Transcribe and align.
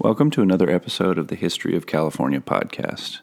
Welcome 0.00 0.30
to 0.30 0.42
another 0.42 0.70
episode 0.70 1.18
of 1.18 1.26
the 1.26 1.34
History 1.34 1.74
of 1.74 1.88
California 1.88 2.38
podcast. 2.38 3.18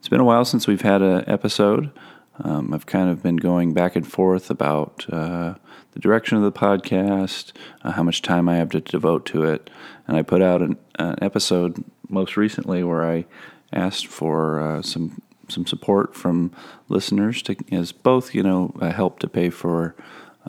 It's 0.00 0.08
been 0.08 0.18
a 0.18 0.24
while 0.24 0.44
since 0.44 0.66
we've 0.66 0.80
had 0.80 1.02
an 1.02 1.22
episode. 1.28 1.92
Um, 2.42 2.74
I've 2.74 2.86
kind 2.86 3.08
of 3.08 3.22
been 3.22 3.36
going 3.36 3.74
back 3.74 3.94
and 3.94 4.04
forth 4.04 4.50
about 4.50 5.06
uh, 5.08 5.54
the 5.92 6.00
direction 6.00 6.36
of 6.36 6.42
the 6.42 6.50
podcast, 6.50 7.52
uh, 7.82 7.92
how 7.92 8.02
much 8.02 8.22
time 8.22 8.48
I 8.48 8.56
have 8.56 8.70
to 8.70 8.80
devote 8.80 9.24
to 9.26 9.44
it, 9.44 9.70
and 10.08 10.16
I 10.16 10.22
put 10.22 10.42
out 10.42 10.62
an, 10.62 10.78
an 10.98 11.14
episode 11.22 11.84
most 12.08 12.36
recently 12.36 12.82
where 12.82 13.08
I 13.08 13.26
asked 13.72 14.08
for 14.08 14.58
uh, 14.58 14.82
some 14.82 15.22
some 15.48 15.64
support 15.64 16.14
from 16.14 16.50
listeners 16.88 17.40
to 17.42 17.56
as 17.70 17.92
both 17.92 18.34
you 18.34 18.42
know 18.42 18.74
help 18.80 19.20
to 19.20 19.28
pay 19.28 19.48
for 19.48 19.94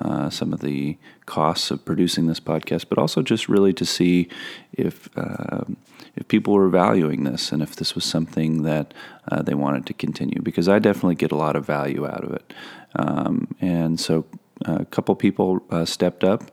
uh, 0.01 0.29
some 0.29 0.53
of 0.53 0.59
the 0.61 0.97
costs 1.25 1.71
of 1.71 1.83
producing 1.85 2.27
this 2.27 2.39
podcast, 2.39 2.85
but 2.89 2.97
also 2.97 3.21
just 3.21 3.49
really 3.49 3.73
to 3.73 3.85
see 3.85 4.27
if 4.73 5.09
uh, 5.17 5.63
if 6.15 6.27
people 6.27 6.53
were 6.53 6.69
valuing 6.69 7.23
this 7.23 7.51
and 7.51 7.61
if 7.61 7.75
this 7.75 7.95
was 7.95 8.03
something 8.03 8.63
that 8.63 8.93
uh, 9.29 9.41
they 9.41 9.53
wanted 9.53 9.85
to 9.85 9.93
continue. 9.93 10.41
Because 10.41 10.67
I 10.67 10.79
definitely 10.79 11.15
get 11.15 11.31
a 11.31 11.35
lot 11.35 11.55
of 11.55 11.65
value 11.65 12.05
out 12.07 12.23
of 12.23 12.33
it, 12.33 12.53
um, 12.95 13.47
and 13.61 13.99
so 13.99 14.25
uh, 14.67 14.77
a 14.79 14.85
couple 14.85 15.15
people 15.15 15.61
uh, 15.69 15.85
stepped 15.85 16.23
up 16.23 16.51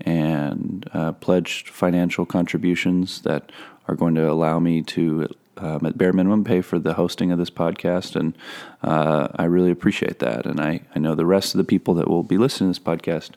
and 0.00 0.86
pledged 1.20 1.70
financial 1.70 2.26
contributions 2.26 3.22
that 3.22 3.50
are 3.88 3.94
going 3.94 4.14
to 4.14 4.30
allow 4.30 4.58
me 4.58 4.82
to 4.82 5.26
um, 5.58 5.86
at 5.86 5.98
bare 5.98 6.12
minimum 6.12 6.44
pay 6.44 6.60
for 6.60 6.78
the 6.78 6.94
hosting 6.94 7.32
of 7.32 7.38
this 7.38 7.50
podcast, 7.50 8.16
and 8.16 8.36
uh, 8.82 9.28
I 9.36 9.44
really 9.44 9.70
appreciate 9.70 10.18
that. 10.20 10.46
And 10.46 10.60
I, 10.60 10.82
I 10.94 10.98
know 10.98 11.14
the 11.14 11.26
rest 11.26 11.54
of 11.54 11.58
the 11.58 11.64
people 11.64 11.94
that 11.94 12.08
will 12.08 12.22
be 12.22 12.38
listening 12.38 12.72
to 12.72 12.78
this 12.78 12.86
podcast 12.86 13.30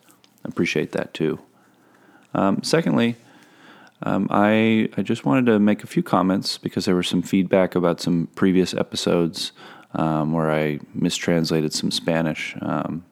appreciate 0.44 0.91
that 0.94 1.13
too. 1.13 1.39
Um, 2.33 2.63
secondly, 2.63 3.16
um, 4.03 4.27
I 4.29 4.89
I 4.97 5.02
just 5.02 5.25
wanted 5.25 5.45
to 5.47 5.59
make 5.59 5.83
a 5.83 5.88
few 5.88 6.03
comments 6.03 6.57
because 6.57 6.85
there 6.85 6.95
was 6.95 7.07
some 7.07 7.21
feedback 7.21 7.75
about 7.75 7.99
some 7.99 8.27
previous 8.35 8.73
episodes 8.73 9.51
um, 9.94 10.31
where 10.31 10.51
I 10.51 10.79
mistranslated 10.94 11.73
some 11.73 11.91
Spanish. 11.91 12.55
Um, 12.61 13.03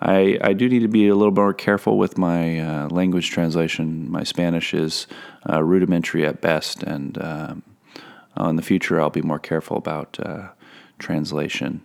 I, 0.00 0.38
I 0.40 0.52
do 0.52 0.68
need 0.68 0.80
to 0.80 0.88
be 0.88 1.08
a 1.08 1.16
little 1.16 1.34
more 1.34 1.52
careful 1.52 1.98
with 1.98 2.18
my 2.18 2.60
uh, 2.60 2.88
language 2.88 3.30
translation. 3.30 4.10
My 4.10 4.22
Spanish 4.22 4.72
is 4.72 5.08
uh, 5.50 5.62
rudimentary 5.62 6.24
at 6.24 6.40
best, 6.40 6.84
and 6.84 7.20
um, 7.20 7.62
in 8.46 8.56
the 8.56 8.62
future, 8.62 9.00
I'll 9.00 9.10
be 9.10 9.22
more 9.22 9.38
careful 9.38 9.76
about 9.76 10.18
uh, 10.20 10.48
translation. 10.98 11.82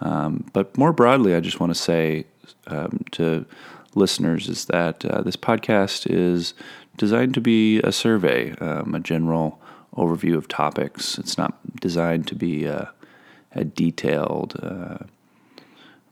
Um, 0.00 0.44
but 0.52 0.76
more 0.76 0.92
broadly, 0.92 1.34
I 1.34 1.40
just 1.40 1.60
want 1.60 1.70
to 1.70 1.80
say 1.80 2.26
um, 2.66 3.04
to 3.12 3.46
listeners 3.94 4.48
is 4.48 4.66
that 4.66 5.04
uh, 5.04 5.22
this 5.22 5.36
podcast 5.36 6.06
is 6.10 6.54
designed 6.96 7.34
to 7.34 7.40
be 7.40 7.80
a 7.80 7.92
survey, 7.92 8.52
um, 8.56 8.94
a 8.94 9.00
general 9.00 9.60
overview 9.96 10.36
of 10.36 10.48
topics. 10.48 11.18
It's 11.18 11.38
not 11.38 11.54
designed 11.80 12.26
to 12.28 12.34
be 12.34 12.64
a, 12.64 12.92
a 13.52 13.64
detailed, 13.64 14.60
uh, 14.62 14.98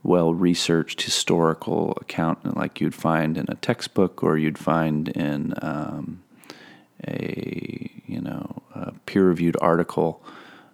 well 0.04 0.34
researched 0.34 1.02
historical 1.02 1.96
account 2.00 2.56
like 2.56 2.80
you'd 2.80 2.94
find 2.94 3.36
in 3.38 3.46
a 3.48 3.54
textbook 3.56 4.22
or 4.22 4.36
you'd 4.36 4.58
find 4.58 5.08
in 5.08 5.54
um, 5.62 6.22
a 7.08 7.90
you 8.06 8.20
know 8.20 8.62
a 8.74 8.92
peer-reviewed 9.06 9.56
article. 9.60 10.22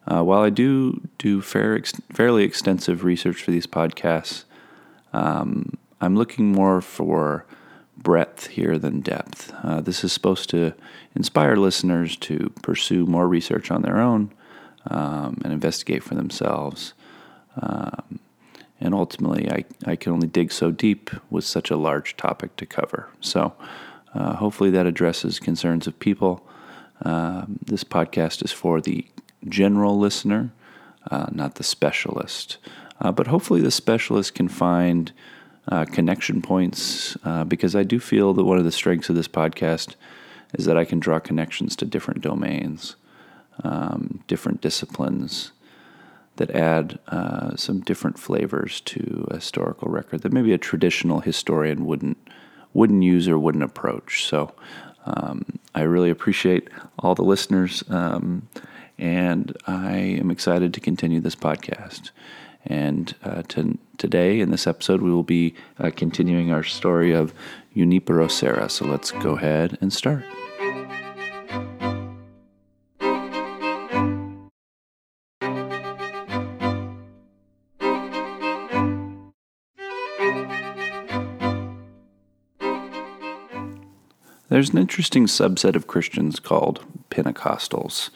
Uh, 0.06 0.23
while 0.23 0.41
I 0.41 0.50
do 0.50 1.00
do 1.19 1.41
fair, 1.42 1.77
ex- 1.77 2.00
fairly 2.12 2.45
extensive 2.45 3.05
research 3.05 3.42
for 3.42 3.50
these 3.50 3.67
podcasts, 3.67 4.45
um, 5.12 5.78
I'm 6.00 6.17
looking 6.17 6.53
more 6.53 6.81
for 6.81 7.45
breadth 7.97 8.48
here 8.48 8.78
than 8.78 9.00
depth. 9.00 9.53
Uh, 9.62 9.81
this 9.81 10.03
is 10.04 10.12
supposed 10.12 10.49
to 10.50 10.72
inspire 11.15 11.56
listeners 11.56 12.16
to 12.16 12.53
pursue 12.62 13.04
more 13.06 13.28
research 13.28 13.71
on 13.71 13.83
their 13.83 13.99
own 13.99 14.33
um, 14.87 15.41
and 15.44 15.53
investigate 15.53 16.03
for 16.03 16.15
themselves. 16.15 16.94
Um, 17.60 18.21
and 18.81 18.94
ultimately, 18.94 19.50
I, 19.50 19.65
I 19.84 19.97
can 19.97 20.12
only 20.12 20.28
dig 20.28 20.50
so 20.50 20.71
deep 20.71 21.10
with 21.28 21.44
such 21.44 21.71
a 21.71 21.77
large 21.77 22.16
topic 22.16 22.56
to 22.56 22.66
cover. 22.66 23.10
So, 23.21 23.53
uh, 24.15 24.37
hopefully, 24.37 24.71
that 24.71 24.87
addresses 24.87 25.38
concerns 25.38 25.87
of 25.87 25.99
people. 25.99 26.47
Um, 27.03 27.59
this 27.65 27.84
podcast 27.84 28.44
is 28.44 28.53
for 28.53 28.81
the 28.81 29.06
general 29.49 29.99
listener, 29.99 30.53
uh, 31.11 31.27
not 31.33 31.55
the 31.55 31.65
specialist. 31.65 32.59
Uh, 33.00 33.11
but 33.11 33.27
hopefully, 33.27 33.61
the 33.61 33.71
specialist 33.71 34.34
can 34.34 34.49
find 34.49 35.12
uh, 35.69 35.84
connection 35.87 36.43
points 36.43 37.16
uh, 37.25 37.44
because 37.44 37.75
I 37.75 37.83
do 37.83 37.99
feel 37.99 38.34
that 38.34 38.44
one 38.44 38.59
of 38.59 38.65
the 38.65 38.72
strengths 38.72 39.09
of 39.09 39.16
this 39.16 39.28
podcast 39.28 39.94
is 40.55 40.66
that 40.66 40.77
I 40.77 40.84
can 40.84 41.00
draw 41.00 41.19
connections 41.19 41.77
to 41.77 41.87
different 41.87 42.21
domains, 42.21 42.97
um, 43.62 44.22
different 44.27 44.60
disciplines 44.60 45.53
that 46.37 46.50
add 46.50 46.99
uh, 47.09 47.55
some 47.56 47.81
different 47.81 48.19
flavors 48.19 48.81
to 48.81 49.27
a 49.31 49.37
historical 49.37 49.89
record 49.91 50.22
that 50.22 50.33
maybe 50.33 50.53
a 50.53 50.59
traditional 50.59 51.21
historian 51.21 51.84
wouldn't 51.84 52.19
wouldn't 52.72 53.03
use 53.03 53.28
or 53.28 53.37
wouldn't 53.37 53.65
approach. 53.65 54.25
So 54.25 54.55
um, 55.06 55.44
I 55.75 55.83
really 55.83 56.11
appreciate 56.11 56.69
all 56.99 57.15
the 57.15 57.22
listeners, 57.22 57.83
um, 57.88 58.49
and 58.99 59.56
I 59.66 59.97
am 59.97 60.31
excited 60.31 60.75
to 60.75 60.81
continue 60.81 61.21
this 61.21 61.37
podcast. 61.37 62.11
And 62.66 63.15
uh, 63.25 63.43
to, 63.49 63.78
today, 63.97 64.41
in 64.41 64.50
this 64.50 64.66
episode, 64.66 65.00
we 65.00 65.10
will 65.10 65.22
be 65.22 65.55
uh, 65.78 65.91
continuing 65.94 66.53
our 66.53 66.62
story 66.62 67.12
of 67.12 67.33
Junipero 67.75 68.28
Serra. 68.28 68.69
So 68.69 68.84
let's 68.84 69.12
go 69.12 69.37
ahead 69.37 69.78
and 69.81 69.93
start. 69.93 70.25
There's 84.50 84.71
an 84.71 84.78
interesting 84.78 85.27
subset 85.27 85.77
of 85.77 85.87
Christians 85.87 86.41
called 86.41 86.84
Pentecostals. 87.09 88.11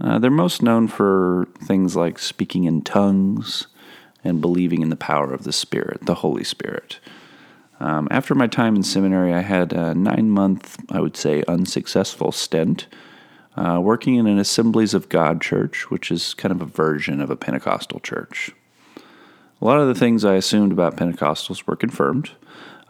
Uh, 0.00 0.18
they're 0.18 0.30
most 0.30 0.62
known 0.62 0.88
for 0.88 1.46
things 1.62 1.94
like 1.94 2.18
speaking 2.18 2.64
in 2.64 2.82
tongues 2.82 3.68
and 4.24 4.40
believing 4.40 4.82
in 4.82 4.90
the 4.90 4.96
power 4.96 5.32
of 5.32 5.44
the 5.44 5.52
Spirit, 5.52 6.04
the 6.06 6.16
Holy 6.16 6.42
Spirit. 6.42 6.98
Um, 7.78 8.08
after 8.10 8.34
my 8.34 8.48
time 8.48 8.74
in 8.74 8.82
seminary, 8.82 9.32
I 9.32 9.42
had 9.42 9.72
a 9.72 9.94
nine 9.94 10.28
month, 10.28 10.76
I 10.90 11.00
would 11.00 11.16
say, 11.16 11.44
unsuccessful 11.46 12.32
stint 12.32 12.88
uh, 13.56 13.78
working 13.80 14.16
in 14.16 14.26
an 14.26 14.40
Assemblies 14.40 14.92
of 14.92 15.08
God 15.08 15.40
church, 15.40 15.88
which 15.88 16.10
is 16.10 16.34
kind 16.34 16.50
of 16.50 16.60
a 16.60 16.66
version 16.66 17.20
of 17.20 17.30
a 17.30 17.36
Pentecostal 17.36 18.00
church. 18.00 18.50
A 18.96 19.64
lot 19.64 19.78
of 19.78 19.86
the 19.86 19.94
things 19.94 20.24
I 20.24 20.34
assumed 20.34 20.72
about 20.72 20.96
Pentecostals 20.96 21.64
were 21.66 21.76
confirmed. 21.76 22.32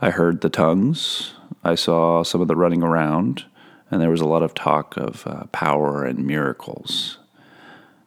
I 0.00 0.10
heard 0.10 0.40
the 0.40 0.48
tongues, 0.48 1.34
I 1.64 1.74
saw 1.74 2.22
some 2.22 2.40
of 2.40 2.48
the 2.48 2.56
running 2.56 2.82
around, 2.82 3.44
and 3.90 4.00
there 4.00 4.10
was 4.10 4.20
a 4.20 4.26
lot 4.26 4.42
of 4.42 4.54
talk 4.54 4.96
of 4.96 5.26
uh, 5.26 5.44
power 5.52 6.04
and 6.04 6.26
miracles. 6.26 7.18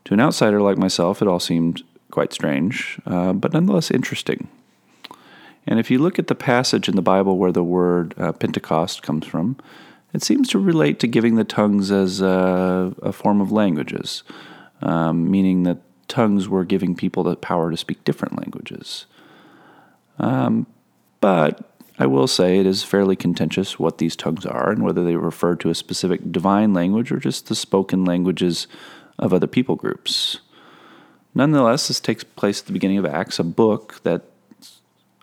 To 0.05 0.13
an 0.13 0.19
outsider 0.19 0.61
like 0.61 0.77
myself, 0.77 1.21
it 1.21 1.27
all 1.27 1.39
seemed 1.39 1.83
quite 2.11 2.33
strange, 2.33 2.99
uh, 3.05 3.33
but 3.33 3.53
nonetheless 3.53 3.91
interesting. 3.91 4.47
And 5.65 5.79
if 5.79 5.89
you 5.89 5.97
look 5.99 6.19
at 6.19 6.27
the 6.27 6.35
passage 6.35 6.89
in 6.89 6.95
the 6.95 7.01
Bible 7.01 7.37
where 7.37 7.51
the 7.51 7.63
word 7.63 8.13
uh, 8.17 8.33
Pentecost 8.33 9.01
comes 9.01 9.25
from, 9.25 9.57
it 10.13 10.21
seems 10.21 10.49
to 10.49 10.59
relate 10.59 10.99
to 10.99 11.07
giving 11.07 11.35
the 11.35 11.43
tongues 11.43 11.89
as 11.89 12.21
a, 12.21 12.93
a 13.01 13.11
form 13.11 13.41
of 13.41 13.51
languages, 13.51 14.23
um, 14.81 15.31
meaning 15.31 15.63
that 15.63 15.79
tongues 16.07 16.47
were 16.47 16.65
giving 16.65 16.95
people 16.95 17.23
the 17.23 17.35
power 17.35 17.71
to 17.71 17.77
speak 17.77 18.03
different 18.03 18.38
languages. 18.38 19.06
Um, 20.19 20.68
but 21.21 21.72
I 22.00 22.07
will 22.07 22.28
say 22.28 22.60
it 22.60 22.66
is 22.66 22.84
fairly 22.84 23.16
contentious 23.16 23.78
what 23.78 24.00
these 24.00 24.16
tongues 24.16 24.45
are 24.45 24.72
and 24.72 24.84
whether 24.84 25.04
they 25.04 25.16
refer 25.16 25.56
to 25.57 25.69
a 25.69 25.75
specific 25.75 26.31
divine 26.31 26.74
language 26.74 27.12
or 27.12 27.19
just 27.19 27.48
the 27.48 27.56
spoken 27.56 28.04
languages 28.04 28.68
of 29.19 29.34
other 29.34 29.48
people 29.48 29.75
groups. 29.75 30.40
Nonetheless, 31.36 31.88
this 31.88 32.00
takes 32.00 32.24
place 32.24 32.62
at 32.62 32.68
the 32.68 32.74
beginning 32.74 32.98
of 32.98 33.06
Acts, 33.06 33.40
a 33.40 33.44
book 33.44 34.01
that 34.04 34.24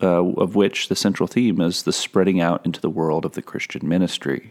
uh, 0.02 0.24
of 0.24 0.54
which 0.54 0.88
the 0.88 0.96
central 0.96 1.26
theme 1.26 1.60
is 1.60 1.82
the 1.82 1.92
spreading 1.92 2.40
out 2.40 2.64
into 2.64 2.80
the 2.80 2.88
world 2.88 3.24
of 3.24 3.32
the 3.32 3.42
Christian 3.42 3.86
ministry, 3.86 4.50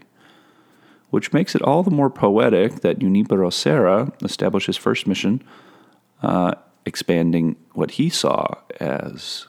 which 1.10 1.32
makes 1.32 1.54
it 1.54 1.62
all 1.62 1.82
the 1.82 1.90
more 1.90 2.10
poetic 2.10 2.80
that 2.82 3.00
Junipero 3.00 3.50
Serra 3.50 4.12
established 4.22 4.68
his 4.68 4.76
first 4.76 5.06
mission, 5.06 5.42
uh, 6.22 6.52
expanding 6.86 7.56
what 7.72 7.92
he 7.92 8.08
saw 8.08 8.54
as 8.78 9.48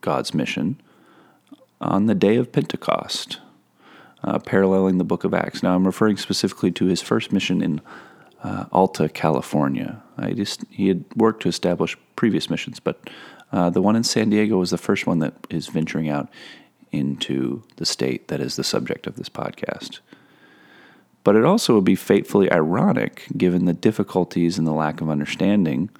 God's 0.00 0.34
mission 0.34 0.80
on 1.80 2.06
the 2.06 2.14
day 2.14 2.36
of 2.36 2.52
Pentecost, 2.52 3.38
uh, 4.24 4.38
paralleling 4.38 4.98
the 4.98 5.04
book 5.04 5.24
of 5.24 5.34
Acts. 5.34 5.62
Now, 5.62 5.74
I'm 5.74 5.86
referring 5.86 6.16
specifically 6.16 6.72
to 6.72 6.86
his 6.86 7.02
first 7.02 7.32
mission 7.32 7.62
in 7.62 7.80
uh, 8.42 8.64
Alta, 8.72 9.08
California. 9.08 10.02
I 10.18 10.32
Just, 10.32 10.64
he 10.70 10.88
had 10.88 11.04
worked 11.16 11.42
to 11.42 11.48
establish 11.48 11.96
previous 12.16 12.48
missions, 12.50 12.80
but 12.80 13.10
uh, 13.52 13.70
the 13.70 13.82
one 13.82 13.96
in 13.96 14.04
San 14.04 14.30
Diego 14.30 14.58
was 14.58 14.70
the 14.70 14.78
first 14.78 15.06
one 15.06 15.20
that 15.20 15.34
is 15.50 15.68
venturing 15.68 16.08
out 16.08 16.28
into 16.92 17.62
the 17.76 17.86
state 17.86 18.28
that 18.28 18.40
is 18.40 18.56
the 18.56 18.64
subject 18.64 19.06
of 19.06 19.16
this 19.16 19.28
podcast. 19.28 20.00
but 21.26 21.34
it 21.34 21.44
also 21.44 21.74
would 21.74 21.84
be 21.84 21.96
fatefully 21.96 22.48
ironic 22.52 23.24
given 23.36 23.64
the 23.64 23.72
difficulties 23.72 24.58
and 24.58 24.66
the 24.66 24.72
lack 24.72 25.00
of 25.00 25.10
understanding 25.10 25.90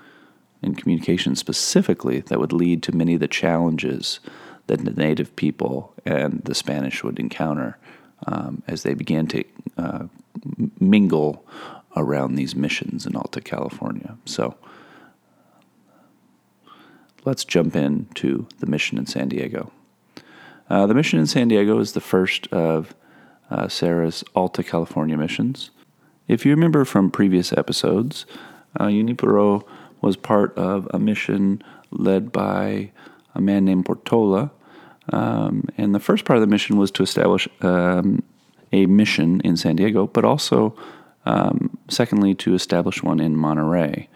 in 0.63 0.73
communication 0.73 1.35
specifically 1.35 2.21
that 2.21 2.39
would 2.39 2.53
lead 2.53 2.81
to 2.81 2.95
many 2.95 3.15
of 3.15 3.21
the 3.21 3.27
challenges 3.27 4.21
that 4.67 4.85
the 4.85 4.91
native 4.93 5.35
people 5.37 5.95
and 6.05 6.43
the 6.45 6.55
Spanish 6.55 7.05
would 7.05 7.19
encounter 7.19 7.79
um, 8.27 8.63
as 8.67 8.83
they 8.83 8.95
began 8.95 9.27
to 9.29 9.45
uh, 9.77 10.07
mingle 10.81 11.45
around 11.97 12.35
these 12.35 12.55
missions 12.55 13.07
in 13.07 13.17
Alta 13.17 13.41
California. 13.41 14.17
So 14.25 14.57
let's 17.25 17.45
jump 17.45 17.75
into 17.77 18.47
the 18.59 18.67
mission 18.67 18.99
in 18.99 19.07
San 19.07 19.29
Diego. 19.29 19.73
Uh, 20.69 20.87
the 20.87 20.95
mission 20.95 21.19
in 21.19 21.27
San 21.27 21.49
Diego 21.49 21.79
is 21.79 21.93
the 21.93 22.01
first 22.01 22.47
of 22.49 22.95
uh, 23.51 23.69
Serra's 23.69 24.25
Alta 24.35 24.63
California 24.63 25.17
missions. 25.17 25.71
If 26.27 26.45
you 26.45 26.51
remember 26.53 26.85
from 26.85 27.11
previous 27.11 27.53
episodes, 27.53 28.27
uh, 28.79 28.89
Junipero 28.89 29.65
was 30.01 30.17
part 30.17 30.57
of 30.59 30.89
a 30.93 30.99
mission 30.99 31.63
led 31.91 32.33
by 32.33 32.91
a 33.35 33.41
man 33.41 33.65
named 33.65 33.87
Portola. 33.87 34.51
Um, 35.13 35.69
and 35.77 35.95
the 35.95 36.01
first 36.01 36.25
part 36.25 36.37
of 36.37 36.41
the 36.41 36.47
mission 36.47 36.77
was 36.77 36.91
to 36.93 37.03
establish 37.03 37.49
um, 37.61 38.23
a 38.73 38.87
mission 38.87 39.41
in 39.43 39.57
San 39.57 39.77
Diego, 39.77 40.07
but 40.07 40.25
also, 40.25 40.77
um, 41.25 41.77
secondly, 41.89 42.35
to 42.35 42.55
establish 42.55 43.03
one 43.03 43.21
in 43.21 43.37
Monterey. 43.37 44.09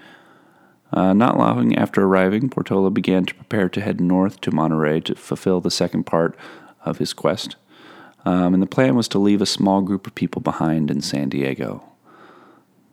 Uh, 0.92 1.12
not 1.12 1.38
long 1.38 1.76
after 1.76 2.02
arriving, 2.02 2.48
Portola 2.48 2.90
began 2.90 3.25
to 3.25 3.34
prepare 3.34 3.69
to 3.69 3.81
head 3.81 4.00
north 4.00 4.40
to 4.40 4.50
Monterey 4.50 5.00
to 5.00 5.14
fulfill 5.14 5.60
the 5.60 5.70
second 5.70 6.04
part 6.04 6.37
of 6.84 6.98
his 6.98 7.12
quest. 7.12 7.56
Um, 8.25 8.54
and 8.54 8.62
the 8.62 8.66
plan 8.66 8.96
was 8.96 9.08
to 9.08 9.19
leave 9.19 9.40
a 9.40 9.46
small 9.46 9.82
group 9.82 10.06
of 10.06 10.14
people 10.14 10.42
behind 10.42 10.90
in 10.90 11.00
San 11.00 11.28
Diego. 11.28 11.84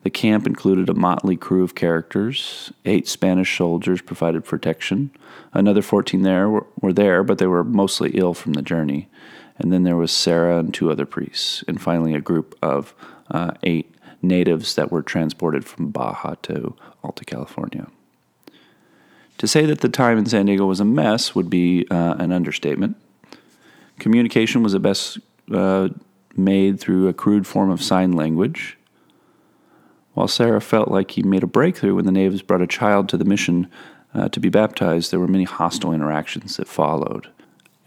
The 0.04 0.10
camp 0.10 0.48
included 0.48 0.90
a 0.90 0.94
motley 0.94 1.36
crew 1.36 1.64
of 1.64 1.76
characters. 1.76 2.72
Eight 2.86 3.08
Spanish 3.08 3.58
soldiers 3.58 4.02
provided 4.02 4.46
protection. 4.46 5.12
Another 5.54 5.82
14 5.82 6.22
there 6.22 6.48
were, 6.50 6.66
were 6.80 6.94
there, 6.94 7.24
but 7.24 7.40
they 7.40 7.48
were 7.48 7.64
mostly 7.64 8.12
ill 8.12 8.34
from 8.34 8.54
the 8.54 8.62
journey. 8.62 9.10
And 9.58 9.74
then 9.74 9.84
there 9.84 9.96
was 9.96 10.12
Serra 10.12 10.60
and 10.60 10.74
two 10.74 10.92
other 10.92 11.06
priests. 11.06 11.64
And 11.68 11.82
finally, 11.82 12.14
a 12.14 12.22
group 12.22 12.56
of 12.62 12.94
uh, 13.32 13.52
eight 13.64 13.94
natives 14.22 14.76
that 14.76 14.92
were 14.92 15.02
transported 15.02 15.66
from 15.66 15.90
Baja 15.90 16.36
to 16.44 16.76
Alta 17.04 17.26
California. 17.26 17.88
To 19.40 19.48
say 19.48 19.66
that 19.66 19.82
the 19.82 19.90
time 19.90 20.18
in 20.18 20.26
San 20.26 20.46
Diego 20.48 20.66
was 20.66 20.80
a 20.80 20.86
mess 20.86 21.36
would 21.36 21.50
be 21.50 21.86
uh, 21.92 22.16
an 22.18 22.32
understatement. 22.32 22.98
Communication 24.00 24.64
was 24.64 24.74
at 24.74 24.82
best 24.82 25.20
uh, 25.54 25.90
made 26.36 26.80
through 26.80 27.08
a 27.08 27.14
crude 27.14 27.46
form 27.46 27.70
of 27.70 27.82
sign 27.82 28.14
language. 28.14 28.77
While 30.18 30.28
Serra 30.28 30.62
felt 30.62 30.90
like 30.90 31.12
he 31.12 31.22
made 31.22 31.44
a 31.44 31.48
breakthrough 31.48 31.94
when 31.94 32.06
the 32.06 32.12
natives 32.12 32.42
brought 32.42 32.64
a 32.64 32.66
child 32.66 33.08
to 33.10 33.18
the 33.18 33.24
mission 33.24 33.70
uh, 34.16 34.30
to 34.30 34.40
be 34.40 34.50
baptized, 34.50 35.12
there 35.12 35.20
were 35.20 35.28
many 35.28 35.44
hostile 35.44 35.94
interactions 35.94 36.58
that 36.58 36.68
followed. 36.68 37.28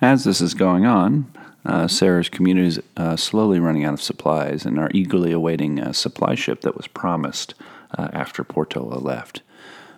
As 0.01 0.23
this 0.23 0.41
is 0.41 0.55
going 0.55 0.87
on, 0.87 1.29
uh, 1.67 1.89
Serra's 1.89 2.29
community 2.29 2.69
is 2.69 2.81
uh, 2.97 3.17
slowly 3.17 3.59
running 3.59 3.85
out 3.85 3.95
of 3.95 4.01
supplies 4.01 4.65
and 4.65 4.79
are 4.79 4.93
eagerly 4.95 5.33
awaiting 5.33 5.81
a 5.81 5.93
supply 5.93 6.37
ship 6.37 6.61
that 6.61 6.77
was 6.77 6.87
promised 6.87 7.55
uh, 7.99 8.11
after 8.13 8.45
Portola 8.45 9.01
left. 9.01 9.43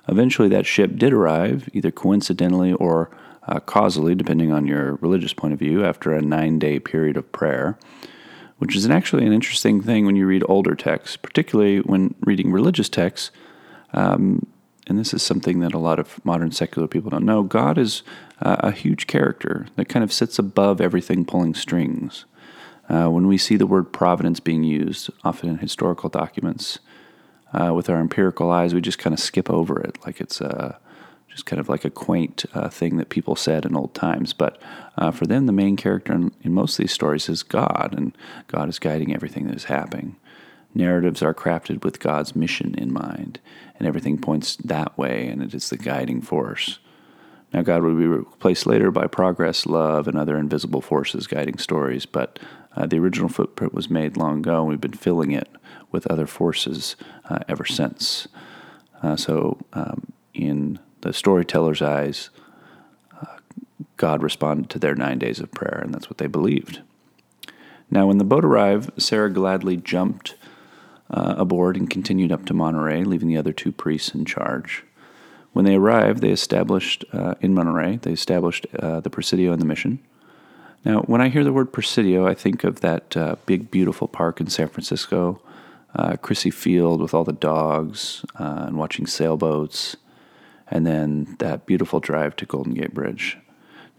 Eventually, 0.09 0.49
that 0.49 0.65
ship 0.65 0.97
did 0.97 1.13
arrive, 1.13 1.69
either 1.75 1.91
coincidentally 1.91 2.73
or 2.73 3.11
uh, 3.47 3.61
causally, 3.61 4.15
depending 4.15 4.51
on 4.51 4.67
your 4.67 4.95
religious 5.03 5.35
point 5.35 5.53
of 5.53 5.59
view, 5.59 5.85
after 5.85 6.15
a 6.15 6.23
nine 6.23 6.59
day 6.59 6.79
period 6.79 7.19
of 7.19 7.31
prayer, 7.31 7.77
which 8.63 8.77
is 8.77 8.85
an 8.85 8.93
actually 8.93 9.27
an 9.27 9.33
interesting 9.33 9.83
thing 9.83 10.07
when 10.07 10.15
you 10.15 10.25
read 10.25 10.45
older 10.49 10.77
texts, 10.77 11.17
particularly 11.17 11.81
when 11.81 12.15
reading 12.21 12.53
religious 12.53 12.89
texts. 12.89 13.33
Um, 13.93 14.47
and 14.87 14.97
this 14.97 15.13
is 15.13 15.21
something 15.21 15.59
that 15.59 15.75
a 15.75 15.81
lot 15.81 15.99
of 15.99 16.25
modern 16.25 16.53
secular 16.53 16.87
people 16.87 17.11
don't 17.11 17.25
know, 17.25 17.43
God 17.43 17.77
is 17.77 18.05
uh, 18.41 18.59
a 18.61 18.71
huge 18.71 19.09
character 19.09 19.67
that 19.75 19.89
kind 19.89 20.05
of 20.05 20.13
sits 20.13 20.39
above 20.39 20.81
everything 20.81 21.25
pulling 21.25 21.55
strings. 21.55 22.25
Uh, 22.89 23.09
when 23.09 23.27
we 23.27 23.37
see 23.37 23.57
the 23.57 23.67
word 23.67 23.93
providence 23.93 24.39
being 24.39 24.63
used, 24.63 25.11
often 25.25 25.49
in 25.49 25.59
historical 25.59 26.09
documents, 26.09 26.79
uh, 27.53 27.75
with 27.75 27.91
our 27.91 27.99
empirical 27.99 28.53
eyes, 28.53 28.73
we 28.73 28.81
just 28.81 28.99
kind 29.01 29.13
of 29.13 29.19
skip 29.19 29.51
over 29.51 29.81
it 29.81 29.99
like 30.07 30.21
it's 30.21 30.41
uh, 30.41 30.77
just 31.33 31.47
kind 31.47 31.59
of 31.59 31.69
like 31.69 31.85
a 31.85 31.91
quaint 31.91 32.45
uh, 32.53 32.69
thing 32.69 32.99
that 32.99 33.09
people 33.09 33.35
said 33.35 33.65
in 33.65 33.75
old 33.75 33.95
times. 33.95 34.33
But 34.35 34.61
uh, 34.99 35.11
for 35.11 35.27
them, 35.27 35.47
the 35.47 35.53
main 35.53 35.77
character 35.77 36.13
in, 36.13 36.33
in 36.43 36.53
most 36.53 36.79
of 36.79 36.85
these 36.85 36.93
stories 36.93 37.29
is 37.29 37.43
God, 37.43 37.95
and 37.97 38.17
God 38.49 38.69
is 38.69 38.79
guiding 38.79 39.15
everything 39.15 39.47
that 39.47 39.57
is 39.57 39.65
happening. 39.65 40.17
Narratives 40.75 41.23
are 41.23 41.35
crafted 41.35 41.85
with 41.85 42.01
God's 42.01 42.37
mission 42.37 42.75
in 42.77 42.93
mind, 42.93 43.41
and 43.79 43.89
everything 43.89 44.19
points 44.19 44.57
that 44.57 44.97
way, 44.99 45.27
and 45.29 45.43
it 45.43 45.55
is 45.55 45.71
the 45.71 45.79
guiding 45.79 46.21
force. 46.21 46.79
Now, 47.53 47.63
God 47.63 47.83
will 47.83 47.95
be 47.95 48.07
replaced 48.07 48.67
later 48.67 48.91
by 48.91 49.07
progress, 49.07 49.67
love, 49.67 50.09
and 50.09 50.17
other 50.17 50.39
invisible 50.39 50.81
forces 50.81 51.27
guiding 51.27 51.59
stories, 51.59 52.07
but 52.07 52.39
uh, 52.77 52.87
the 52.87 52.99
original 52.99 53.29
footprint 53.29 53.75
was 53.75 53.91
made 53.91 54.17
long 54.17 54.39
ago, 54.39 54.61
and 54.61 54.69
we've 54.69 54.81
been 54.81 54.93
filling 54.93 55.33
it 55.33 55.49
with 55.91 56.07
other 56.07 56.27
forces 56.27 56.97
uh, 57.29 57.41
ever 57.49 57.67
since. 57.67 58.29
Uh, 59.03 59.17
so, 59.17 59.59
um, 59.75 60.13
in 60.33 60.79
the 61.03 61.13
storyteller's 61.13 61.83
eyes, 61.83 62.31
uh, 63.21 63.37
God 63.97 64.23
responded 64.23 64.71
to 64.71 64.79
their 64.79 64.95
nine 64.95 65.19
days 65.19 65.39
of 65.41 65.53
prayer, 65.53 65.81
and 65.83 65.93
that's 65.93 66.09
what 66.09 66.19
they 66.19 66.27
believed. 66.27 66.81
Now, 67.91 68.07
when 68.07 68.19
the 68.19 68.25
boat 68.25 68.45
arrived, 68.45 69.03
Serra 69.03 69.31
gladly 69.31 69.77
jumped 69.77 70.35
uh, 71.11 71.35
aboard 71.37 71.77
and 71.77 71.91
continued 71.91 72.33
up 72.33 72.47
to 72.47 72.55
Monterey, 72.55 73.05
leaving 73.05 73.29
the 73.29 73.37
other 73.37 73.53
two 73.53 73.71
priests 73.71 74.15
in 74.15 74.25
charge. 74.25 74.85
When 75.53 75.67
they 75.67 75.75
arrived, 75.75 76.23
they 76.23 76.31
established 76.31 77.05
uh, 77.13 77.35
in 77.43 77.53
Monterey, 77.53 77.99
they 77.99 78.13
established 78.13 78.67
uh, 78.79 79.01
the 79.01 79.11
Presidio 79.11 79.53
and 79.53 79.61
the 79.61 79.67
mission. 79.67 79.99
Now, 80.85 81.03
when 81.03 81.21
I 81.21 81.29
hear 81.29 81.45
the 81.45 81.53
word 81.53 81.73
Presidio, 81.73 82.27
I 82.27 82.35
think 82.35 82.65
of 82.65 82.81
that 82.81 83.17
uh, 83.17 83.37
big, 83.45 83.71
beautiful 83.71 84.09
park 84.09 84.41
in 84.41 84.49
San 84.49 84.69
Francisco, 84.69 85.43
uh, 85.95 86.13
Crissy 86.13 86.53
Field 86.53 87.03
with 87.03 87.13
all 87.13 87.25
the 87.25 87.33
dogs 87.35 88.25
and 88.37 88.79
watching 88.79 89.07
sailboats, 89.07 89.97
and 90.73 90.87
then 90.87 91.37
that 91.39 91.67
beautiful 91.67 92.01
drive 92.01 92.35
to 92.35 92.47
Golden 92.47 92.73
Gate 92.73 92.95
Bridge. 92.95 93.37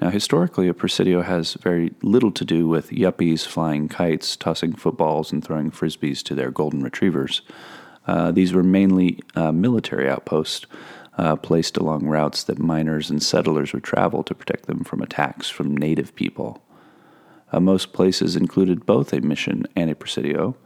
Now, 0.01 0.09
historically, 0.09 0.67
a 0.67 0.73
Presidio 0.73 1.21
has 1.21 1.53
very 1.53 1.93
little 2.01 2.31
to 2.31 2.43
do 2.43 2.67
with 2.67 2.89
yuppies 2.89 3.45
flying 3.45 3.87
kites, 3.87 4.35
tossing 4.35 4.73
footballs, 4.73 5.31
and 5.31 5.45
throwing 5.45 5.69
frisbees 5.69 6.23
to 6.23 6.35
their 6.35 6.49
golden 6.49 6.81
retrievers. 6.81 7.43
Uh, 8.07 8.31
these 8.31 8.53
were 8.53 8.63
mainly 8.63 9.19
uh, 9.35 9.51
military 9.51 10.09
outposts 10.09 10.65
uh, 11.19 11.35
placed 11.35 11.77
along 11.77 12.07
routes 12.07 12.43
that 12.43 12.57
miners 12.57 13.11
and 13.11 13.21
settlers 13.21 13.71
would 13.71 13.83
travel 13.83 14.23
to 14.23 14.33
protect 14.33 14.65
them 14.65 14.83
from 14.83 15.01
attacks 15.01 15.49
from 15.49 15.77
native 15.77 16.15
people. 16.15 16.63
Uh, 17.51 17.59
most 17.59 17.93
places 17.93 18.35
included 18.35 18.87
both 18.87 19.13
a 19.13 19.21
mission 19.21 19.67
and 19.75 19.91
a 19.91 19.95
Presidio. 19.95 20.57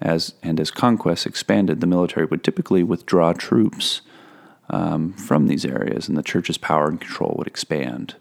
As, 0.00 0.34
and 0.42 0.58
as 0.58 0.72
conquests 0.72 1.26
expanded, 1.26 1.80
the 1.80 1.86
military 1.86 2.26
would 2.26 2.42
typically 2.42 2.82
withdraw 2.82 3.32
troops 3.32 4.00
um, 4.70 5.12
from 5.14 5.46
these 5.46 5.64
areas, 5.64 6.08
and 6.08 6.16
the 6.16 6.22
church's 6.22 6.58
power 6.58 6.88
and 6.88 7.00
control 7.00 7.34
would 7.38 7.46
expand. 7.46 8.16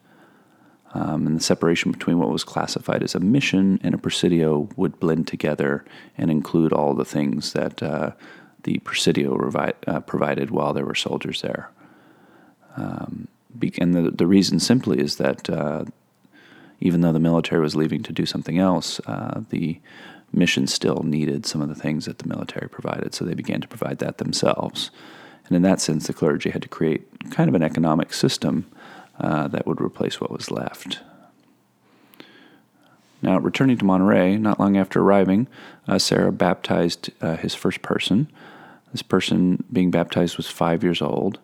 Um, 0.94 1.28
and 1.28 1.36
the 1.36 1.44
separation 1.44 1.92
between 1.92 2.18
what 2.18 2.30
was 2.30 2.44
classified 2.44 3.04
as 3.04 3.14
a 3.14 3.20
mission 3.20 3.80
and 3.84 3.94
a 3.94 3.98
presidio 3.98 4.70
would 4.78 5.00
blend 5.00 5.28
together 5.28 5.84
and 6.18 6.32
include 6.32 6.72
all 6.72 6.94
the 6.94 7.06
things 7.06 7.54
that 7.54 7.84
uh, 7.84 8.12
the 8.64 8.80
presidio 8.80 9.38
revi- 9.38 9.74
uh, 9.86 10.00
provided 10.00 10.50
while 10.50 10.74
there 10.74 10.86
were 10.86 10.96
soldiers 10.96 11.42
there. 11.42 11.70
Um, 12.76 13.28
and 13.80 13.94
the, 13.94 14.12
the 14.12 14.28
reason 14.28 14.60
simply 14.60 15.00
is 15.00 15.18
that 15.18 15.50
uh, 15.50 15.86
even 16.80 17.02
though 17.02 17.14
the 17.14 17.20
military 17.20 17.62
was 17.62 17.76
leaving 17.76 18.04
to 18.04 18.14
do 18.14 18.26
something 18.26 18.60
else, 18.60 19.00
uh, 19.08 19.42
the 19.50 19.80
mission 20.32 20.68
still 20.68 21.04
needed 21.04 21.46
some 21.46 21.62
of 21.62 21.70
the 21.70 21.76
things 21.76 22.06
that 22.06 22.20
the 22.20 22.28
military 22.28 22.70
provided, 22.70 23.14
so 23.14 23.26
they 23.26 23.34
began 23.34 23.62
to 23.62 23.68
provide 23.68 24.00
that 24.00 24.18
themselves. 24.18 24.92
And 25.48 25.56
in 25.56 25.62
that 25.64 25.82
sense, 25.82 26.08
the 26.08 26.14
clergy 26.14 26.50
had 26.50 26.62
to 26.62 26.68
create 26.68 27.32
kind 27.32 27.50
of 27.50 27.56
an 27.56 27.64
economic 27.64 28.14
system 28.14 28.70
uh, 29.20 29.48
that 29.48 29.66
would 29.66 29.82
replace 29.82 30.22
what 30.22 30.32
was 30.32 30.52
left. 30.52 31.00
Now, 33.22 33.40
returning 33.40 33.78
to 33.78 33.86
Monterey, 33.86 34.38
not 34.38 34.60
long 34.60 34.78
after 34.78 35.02
arriving, 35.02 35.48
uh, 35.88 35.98
Serra 35.98 36.32
baptized 36.32 37.10
uh, 37.20 37.38
his 37.38 37.56
first 37.56 37.82
person. 37.82 38.32
This 38.92 39.02
person 39.02 39.64
being 39.72 39.90
baptized 39.90 40.38
was 40.38 40.48
five 40.48 40.84
years 40.84 41.02
old 41.02 41.40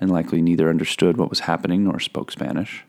and 0.00 0.10
likely 0.10 0.40
neither 0.40 0.70
understood 0.70 1.16
what 1.16 1.30
was 1.30 1.40
happening 1.40 1.84
nor 1.84 2.00
spoke 2.00 2.30
Spanish. 2.30 2.84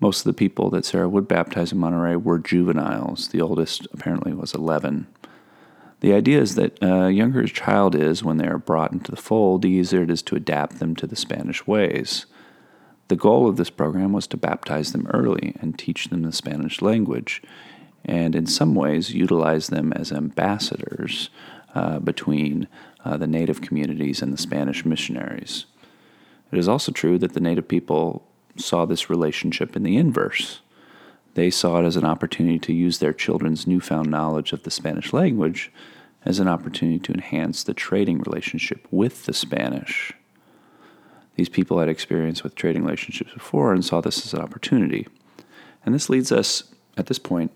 Most 0.00 0.20
of 0.20 0.24
the 0.24 0.36
people 0.36 0.70
that 0.70 0.84
Serra 0.84 1.08
would 1.08 1.28
baptize 1.28 1.72
in 1.72 1.78
Monterey 1.78 2.16
were 2.16 2.38
juveniles. 2.38 3.28
The 3.28 3.40
oldest 3.40 3.86
apparently 3.92 4.32
was 4.32 4.54
11. 4.54 5.06
The 6.00 6.12
idea 6.12 6.40
is 6.40 6.54
that 6.56 6.82
uh, 6.82 7.06
younger 7.06 7.46
child 7.46 7.94
is 7.94 8.22
when 8.22 8.36
they 8.36 8.46
are 8.46 8.58
brought 8.58 8.92
into 8.92 9.10
the 9.10 9.16
fold, 9.20 9.62
the 9.62 9.70
easier 9.70 10.02
it 10.02 10.10
is 10.10 10.22
to 10.22 10.36
adapt 10.36 10.78
them 10.78 10.94
to 10.96 11.06
the 11.06 11.16
Spanish 11.16 11.66
ways. 11.66 12.26
The 13.08 13.16
goal 13.16 13.48
of 13.48 13.56
this 13.56 13.70
program 13.70 14.12
was 14.12 14.26
to 14.28 14.36
baptize 14.36 14.92
them 14.92 15.06
early 15.12 15.56
and 15.60 15.78
teach 15.78 16.08
them 16.08 16.22
the 16.22 16.32
Spanish 16.32 16.82
language. 16.82 17.42
and 18.04 18.34
in 18.34 18.46
some 18.46 18.74
ways 18.74 19.14
utilize 19.14 19.68
them 19.68 19.92
as 19.94 20.12
ambassadors 20.12 21.30
uh, 21.74 21.98
between 21.98 22.68
uh, 23.04 23.16
the 23.16 23.26
native 23.26 23.60
communities 23.60 24.22
and 24.22 24.32
the 24.32 24.38
Spanish 24.38 24.84
missionaries. 24.84 25.66
It 26.52 26.58
is 26.58 26.68
also 26.68 26.92
true 26.92 27.18
that 27.18 27.32
the 27.32 27.40
native 27.40 27.66
people 27.66 28.26
saw 28.56 28.84
this 28.84 29.10
relationship 29.10 29.74
in 29.74 29.82
the 29.82 29.96
inverse. 29.96 30.60
They 31.34 31.50
saw 31.50 31.80
it 31.80 31.84
as 31.84 31.96
an 31.96 32.04
opportunity 32.04 32.58
to 32.60 32.72
use 32.72 32.98
their 32.98 33.12
children's 33.12 33.66
newfound 33.66 34.10
knowledge 34.10 34.52
of 34.52 34.62
the 34.62 34.70
Spanish 34.70 35.12
language 35.12 35.70
as 36.24 36.38
an 36.38 36.48
opportunity 36.48 36.98
to 37.00 37.12
enhance 37.12 37.62
the 37.62 37.74
trading 37.74 38.18
relationship 38.20 38.86
with 38.90 39.26
the 39.26 39.34
Spanish. 39.34 40.12
These 41.34 41.48
people 41.48 41.80
had 41.80 41.88
experience 41.88 42.44
with 42.44 42.54
trading 42.54 42.84
relationships 42.84 43.32
before 43.34 43.72
and 43.72 43.84
saw 43.84 44.00
this 44.00 44.24
as 44.24 44.32
an 44.32 44.40
opportunity. 44.40 45.06
And 45.84 45.94
this 45.94 46.08
leads 46.08 46.30
us, 46.30 46.64
at 46.96 47.06
this 47.06 47.18
point, 47.18 47.50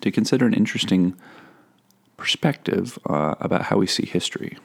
to 0.00 0.10
consider 0.10 0.44
an 0.44 0.54
interesting 0.54 1.14
perspective 2.16 2.98
uh, 3.06 3.36
about 3.40 3.62
how 3.62 3.78
we 3.78 3.86
see 3.86 4.04
history. 4.04 4.58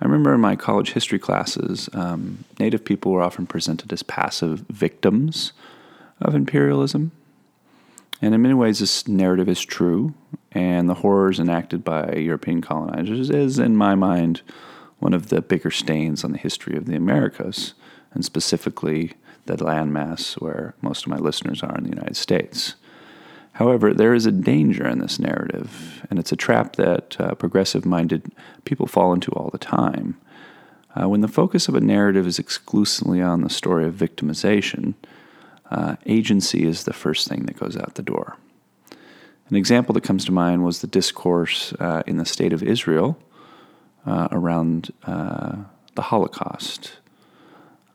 I 0.00 0.04
remember 0.04 0.34
in 0.34 0.40
my 0.40 0.54
college 0.54 0.92
history 0.92 1.18
classes, 1.18 1.88
um, 1.94 2.44
Native 2.58 2.84
people 2.84 3.12
were 3.12 3.22
often 3.22 3.46
presented 3.46 3.92
as 3.92 4.02
passive 4.02 4.60
victims 4.68 5.52
of 6.20 6.34
imperialism. 6.34 7.12
And 8.22 8.34
in 8.34 8.42
many 8.42 8.54
ways, 8.54 8.78
this 8.78 9.06
narrative 9.08 9.48
is 9.48 9.64
true, 9.64 10.14
and 10.52 10.88
the 10.88 10.94
horrors 10.94 11.40
enacted 11.40 11.84
by 11.84 12.14
European 12.14 12.62
colonizers 12.62 13.28
is, 13.28 13.58
in 13.58 13.76
my 13.76 13.94
mind, 13.94 14.42
one 14.98 15.12
of 15.12 15.28
the 15.28 15.42
bigger 15.42 15.70
stains 15.70 16.24
on 16.24 16.32
the 16.32 16.38
history 16.38 16.76
of 16.76 16.86
the 16.86 16.96
Americas, 16.96 17.74
and 18.12 18.24
specifically 18.24 19.12
the 19.46 19.56
landmass 19.56 20.40
where 20.40 20.74
most 20.80 21.04
of 21.04 21.10
my 21.10 21.18
listeners 21.18 21.62
are 21.62 21.76
in 21.76 21.84
the 21.84 21.90
United 21.90 22.16
States. 22.16 22.76
However, 23.54 23.92
there 23.92 24.14
is 24.14 24.26
a 24.26 24.32
danger 24.32 24.88
in 24.88 24.98
this 24.98 25.18
narrative, 25.18 26.04
and 26.10 26.18
it's 26.18 26.32
a 26.32 26.36
trap 26.36 26.76
that 26.76 27.20
uh, 27.20 27.34
progressive 27.34 27.84
minded 27.84 28.32
people 28.64 28.86
fall 28.86 29.12
into 29.12 29.30
all 29.32 29.50
the 29.50 29.58
time. 29.58 30.16
Uh, 30.96 31.08
when 31.08 31.20
the 31.20 31.28
focus 31.28 31.68
of 31.68 31.74
a 31.74 31.80
narrative 31.80 32.26
is 32.26 32.38
exclusively 32.38 33.20
on 33.20 33.42
the 33.42 33.50
story 33.50 33.84
of 33.84 33.94
victimization, 33.94 34.94
uh, 35.70 35.96
agency 36.06 36.64
is 36.64 36.84
the 36.84 36.92
first 36.92 37.28
thing 37.28 37.46
that 37.46 37.58
goes 37.58 37.76
out 37.76 37.94
the 37.94 38.02
door. 38.02 38.36
An 39.50 39.56
example 39.56 39.92
that 39.94 40.02
comes 40.02 40.24
to 40.24 40.32
mind 40.32 40.64
was 40.64 40.80
the 40.80 40.86
discourse 40.86 41.72
uh, 41.74 42.02
in 42.06 42.16
the 42.16 42.24
state 42.24 42.52
of 42.52 42.62
Israel 42.62 43.18
uh, 44.06 44.28
around 44.30 44.92
uh, 45.04 45.56
the 45.94 46.02
Holocaust. 46.02 46.96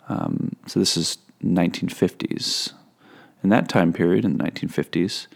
Um, 0.07 0.55
so 0.67 0.79
this 0.79 0.95
is 0.95 1.17
1950s. 1.43 2.73
In 3.43 3.49
that 3.49 3.69
time 3.69 3.93
period, 3.93 4.25
in 4.25 4.37
the 4.37 4.43
1950s, 4.43 5.27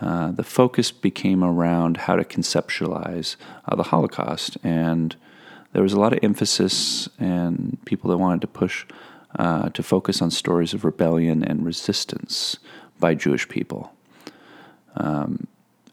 uh, 0.00 0.32
the 0.32 0.42
focus 0.42 0.90
became 0.90 1.44
around 1.44 1.96
how 1.96 2.16
to 2.16 2.24
conceptualize 2.24 3.36
uh, 3.66 3.76
the 3.76 3.84
Holocaust, 3.84 4.58
and 4.62 5.16
there 5.72 5.82
was 5.82 5.92
a 5.92 6.00
lot 6.00 6.12
of 6.12 6.18
emphasis 6.22 7.08
and 7.18 7.78
people 7.86 8.10
that 8.10 8.18
wanted 8.18 8.40
to 8.42 8.46
push 8.46 8.84
uh, 9.38 9.68
to 9.70 9.82
focus 9.82 10.20
on 10.22 10.30
stories 10.30 10.74
of 10.74 10.84
rebellion 10.84 11.42
and 11.42 11.64
resistance 11.64 12.56
by 12.98 13.14
Jewish 13.14 13.48
people. 13.48 13.92
Um, 14.96 15.46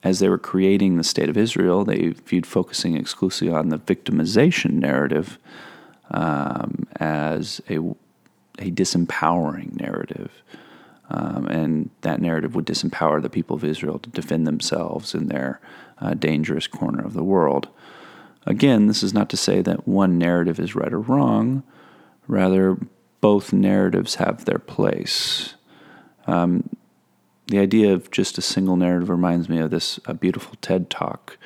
as 0.03 0.19
they 0.19 0.29
were 0.29 0.38
creating 0.38 0.96
the 0.96 1.03
state 1.03 1.29
of 1.29 1.38
Israel, 1.38 1.84
they 1.84 2.10
viewed 2.10 2.46
focusing 2.46 2.96
exclusively 2.96 3.53
on 3.53 3.69
the 3.69 3.77
victimization 3.77 4.74
narrative 4.74 5.38
um, 6.12 6.88
as 7.00 7.62
a, 7.69 7.77
a 7.77 8.72
disempowering 8.72 9.79
narrative. 9.79 10.31
Um, 11.10 11.48
and 11.48 11.89
that 12.01 12.22
narrative 12.22 12.55
would 12.55 12.65
disempower 12.65 13.22
the 13.22 13.29
people 13.29 13.55
of 13.55 13.63
Israel 13.63 14.00
to 14.00 14.10
defend 14.12 14.46
themselves 14.46 15.15
in 15.15 15.27
their 15.27 15.60
uh, 16.00 16.13
dangerous 16.13 16.67
corner 16.67 17.03
of 17.03 17.13
the 17.13 17.24
world. 17.24 17.67
Again, 18.46 18.88
this 18.88 19.03
is 19.03 19.13
not 19.13 19.29
to 19.29 19.38
say 19.38 19.62
that 19.62 19.88
one 19.88 20.17
narrative 20.17 20.60
is 20.60 20.75
right 20.75 20.93
or 20.93 21.00
wrong, 21.00 21.63
rather, 22.27 22.77
both 23.21 23.53
narratives 23.53 24.15
have 24.15 24.45
their 24.45 24.59
place. 24.59 25.55
Um, 26.27 26.69
the 27.47 27.59
idea 27.59 27.93
of 27.93 28.11
just 28.11 28.38
a 28.38 28.41
single 28.41 28.77
narrative 28.77 29.09
reminds 29.09 29.49
me 29.49 29.59
of 29.59 29.71
this 29.71 29.99
a 30.05 30.13
beautiful 30.13 30.55
TED 30.61 30.89
talk 30.89 31.38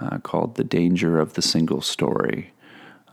uh, 0.00 0.18
called 0.18 0.56
"The 0.56 0.64
Danger 0.64 1.20
of 1.20 1.34
the 1.34 1.42
Single 1.42 1.80
Story," 1.80 2.52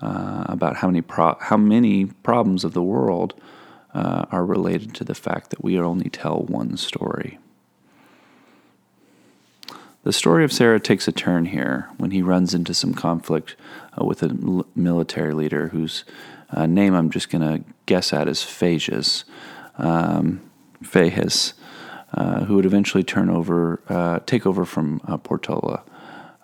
uh, 0.01 0.45
about 0.47 0.77
how 0.77 0.87
many 0.87 1.01
pro- 1.01 1.37
how 1.39 1.57
many 1.57 2.05
problems 2.05 2.63
of 2.63 2.73
the 2.73 2.81
world 2.81 3.35
uh, 3.93 4.25
are 4.31 4.45
related 4.45 4.95
to 4.95 5.03
the 5.03 5.15
fact 5.15 5.51
that 5.51 5.63
we 5.63 5.79
only 5.79 6.09
tell 6.09 6.41
one 6.41 6.75
story. 6.77 7.37
The 10.03 10.11
story 10.11 10.43
of 10.43 10.51
Serra 10.51 10.81
takes 10.81 11.07
a 11.07 11.13
turn 11.13 11.45
here 11.45 11.89
when 11.97 12.11
he 12.11 12.21
runs 12.21 12.53
into 12.53 12.73
some 12.73 12.93
conflict 12.93 13.55
uh, 13.99 14.03
with 14.03 14.21
a 14.21 14.65
military 14.75 15.33
leader 15.33 15.69
whose 15.69 16.03
uh, 16.53 16.65
name 16.65 16.93
I'm 16.93 17.09
just 17.09 17.29
going 17.29 17.41
to 17.41 17.63
guess 17.85 18.13
at 18.13 18.27
is 18.27 18.39
Fages. 18.39 19.23
Um, 19.77 20.41
uh, 22.13 22.43
who 22.45 22.55
would 22.55 22.65
eventually 22.65 23.03
turn 23.03 23.29
over, 23.29 23.81
uh, 23.89 24.19
take 24.25 24.45
over 24.45 24.65
from 24.65 25.01
uh, 25.07 25.17
Portola. 25.17 25.83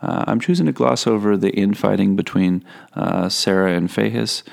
Uh, 0.02 0.24
I'm 0.28 0.40
choosing 0.40 0.66
to 0.66 0.72
gloss 0.72 1.06
over 1.06 1.38
the 1.38 1.52
infighting 1.52 2.16
between 2.16 2.64
uh, 2.94 3.30
Serra 3.30 3.74
and 3.76 3.90
Fages 3.90 4.44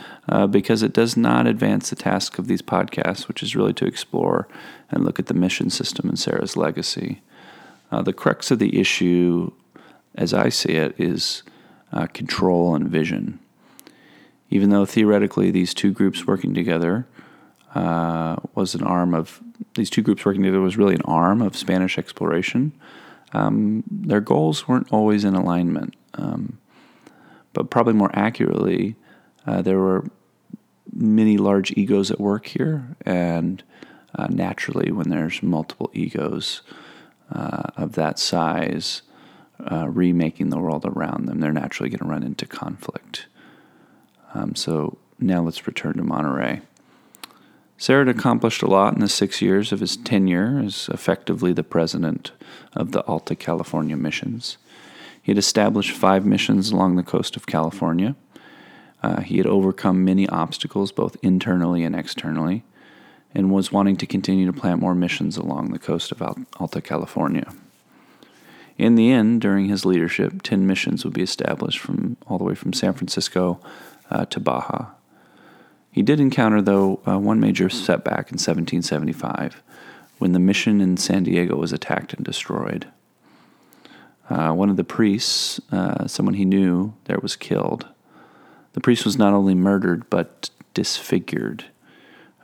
because 0.50 0.82
it 0.82 0.92
does 0.92 1.16
not 1.16 1.46
advance 1.46 1.88
the 1.88 1.96
task 1.96 2.38
of 2.38 2.48
these 2.48 2.60
podcasts, 2.60 3.28
which 3.28 3.42
is 3.42 3.54
really 3.54 3.72
to 3.74 3.86
explore 3.86 4.48
and 4.90 5.04
look 5.04 5.18
at 5.18 5.26
the 5.26 5.34
mission 5.34 5.70
system 5.70 6.08
and 6.08 6.18
Serra's 6.18 6.56
legacy. 6.56 7.22
the 8.02 8.12
crux 8.12 8.50
of 8.50 8.58
the 8.58 8.78
issue, 8.78 9.52
as 10.16 10.34
I 10.34 10.48
see 10.48 10.72
it, 10.72 10.96
is 10.98 11.44
control 12.12 12.74
and 12.74 12.88
vision. 12.88 13.38
Even 14.50 14.70
though 14.70 14.86
theoretically 14.86 15.50
these 15.50 15.74
two 15.74 15.90
groups 15.92 16.26
working 16.26 16.54
together 16.54 17.06
uh, 17.74 18.36
was 18.54 18.74
an 18.74 18.82
arm 18.82 19.14
of 19.14 19.42
these 19.74 19.90
two 19.90 20.02
groups 20.02 20.24
working 20.24 20.42
together 20.42 20.60
was 20.60 20.76
really 20.76 20.94
an 20.94 21.02
arm 21.02 21.42
of 21.42 21.56
Spanish 21.56 21.98
exploration. 21.98 22.72
Um, 23.32 23.82
their 23.90 24.20
goals 24.20 24.68
weren't 24.68 24.92
always 24.92 25.24
in 25.24 25.34
alignment, 25.34 25.94
um, 26.14 26.58
but 27.52 27.70
probably 27.70 27.92
more 27.92 28.10
accurately, 28.14 28.96
uh, 29.46 29.62
there 29.62 29.78
were 29.78 30.04
many 30.94 31.36
large 31.36 31.72
egos 31.72 32.10
at 32.10 32.20
work 32.20 32.46
here, 32.46 32.96
and 33.04 33.62
uh, 34.14 34.28
naturally, 34.30 34.90
when 34.90 35.10
there's 35.10 35.42
multiple 35.42 35.90
egos 35.92 36.62
uh, 37.30 37.64
of 37.76 37.92
that 37.92 38.18
size, 38.18 39.02
uh, 39.70 39.88
remaking 39.88 40.50
the 40.50 40.58
world 40.58 40.84
around 40.84 41.26
them, 41.26 41.40
they're 41.40 41.52
naturally 41.52 41.90
going 41.90 41.98
to 41.98 42.06
run 42.06 42.22
into 42.22 42.46
conflict. 42.46 43.26
Um, 44.34 44.54
so 44.54 44.98
now 45.18 45.42
let's 45.42 45.66
return 45.66 45.94
to 45.94 46.02
Monterey. 46.02 46.60
Serra 47.78 48.08
accomplished 48.08 48.62
a 48.62 48.68
lot 48.68 48.94
in 48.94 49.00
the 49.00 49.08
six 49.08 49.42
years 49.42 49.70
of 49.70 49.80
his 49.80 49.96
tenure 49.96 50.62
as 50.64 50.88
effectively 50.92 51.52
the 51.52 51.62
president 51.62 52.32
of 52.72 52.92
the 52.92 53.02
Alta 53.02 53.34
California 53.34 53.96
missions. 53.96 54.56
He 55.22 55.30
had 55.30 55.38
established 55.38 55.90
five 55.90 56.24
missions 56.24 56.70
along 56.70 56.96
the 56.96 57.02
coast 57.02 57.36
of 57.36 57.46
California. 57.46 58.16
Uh, 59.02 59.20
he 59.20 59.36
had 59.36 59.46
overcome 59.46 60.04
many 60.04 60.26
obstacles, 60.28 60.90
both 60.90 61.16
internally 61.22 61.84
and 61.84 61.94
externally, 61.94 62.64
and 63.34 63.50
was 63.50 63.70
wanting 63.70 63.96
to 63.98 64.06
continue 64.06 64.46
to 64.46 64.58
plant 64.58 64.80
more 64.80 64.94
missions 64.94 65.36
along 65.36 65.70
the 65.70 65.78
coast 65.78 66.12
of 66.12 66.22
Alta 66.58 66.80
California. 66.80 67.52
In 68.78 68.94
the 68.94 69.10
end, 69.10 69.40
during 69.40 69.66
his 69.66 69.84
leadership, 69.84 70.42
10 70.42 70.66
missions 70.66 71.04
would 71.04 71.14
be 71.14 71.22
established 71.22 71.78
from 71.78 72.16
all 72.26 72.38
the 72.38 72.44
way 72.44 72.54
from 72.54 72.72
San 72.72 72.92
Francisco 72.92 73.60
uh, 74.10 74.26
to 74.26 74.40
Baja. 74.40 74.86
He 75.90 76.02
did 76.02 76.20
encounter, 76.20 76.60
though, 76.60 77.00
uh, 77.06 77.18
one 77.18 77.40
major 77.40 77.68
setback 77.70 78.30
in 78.30 78.36
1775 78.36 79.62
when 80.18 80.32
the 80.32 80.38
mission 80.38 80.80
in 80.80 80.96
San 80.96 81.24
Diego 81.24 81.56
was 81.56 81.72
attacked 81.72 82.14
and 82.14 82.24
destroyed. 82.24 82.86
Uh, 84.28 84.52
one 84.52 84.70
of 84.70 84.76
the 84.76 84.84
priests, 84.84 85.60
uh, 85.70 86.06
someone 86.06 86.34
he 86.34 86.44
knew 86.44 86.94
there, 87.04 87.18
was 87.22 87.36
killed. 87.36 87.86
The 88.72 88.80
priest 88.80 89.04
was 89.04 89.16
not 89.16 89.32
only 89.32 89.54
murdered 89.54 90.10
but 90.10 90.50
disfigured, 90.74 91.64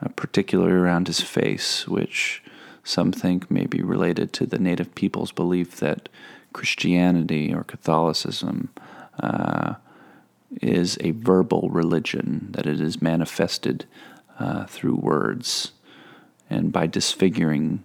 uh, 0.00 0.08
particularly 0.16 0.72
around 0.72 1.08
his 1.08 1.20
face, 1.20 1.86
which 1.88 2.42
some 2.84 3.12
think 3.12 3.50
may 3.50 3.66
be 3.66 3.82
related 3.82 4.32
to 4.34 4.46
the 4.46 4.58
native 4.58 4.94
people's 4.94 5.32
belief 5.32 5.76
that 5.80 6.08
Christianity 6.52 7.52
or 7.52 7.64
Catholicism 7.64 8.70
uh, 9.20 9.74
is 10.60 10.98
a 11.00 11.12
verbal 11.12 11.68
religion, 11.70 12.48
that 12.50 12.66
it 12.66 12.80
is 12.80 13.00
manifested 13.00 13.86
uh, 14.38 14.66
through 14.66 14.96
words. 14.96 15.72
And 16.50 16.72
by 16.72 16.86
disfiguring 16.86 17.82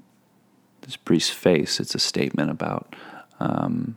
this 0.81 0.95
priest's 0.97 1.31
face, 1.31 1.79
it's 1.79 1.95
a 1.95 1.99
statement 1.99 2.49
about 2.49 2.95
um, 3.39 3.95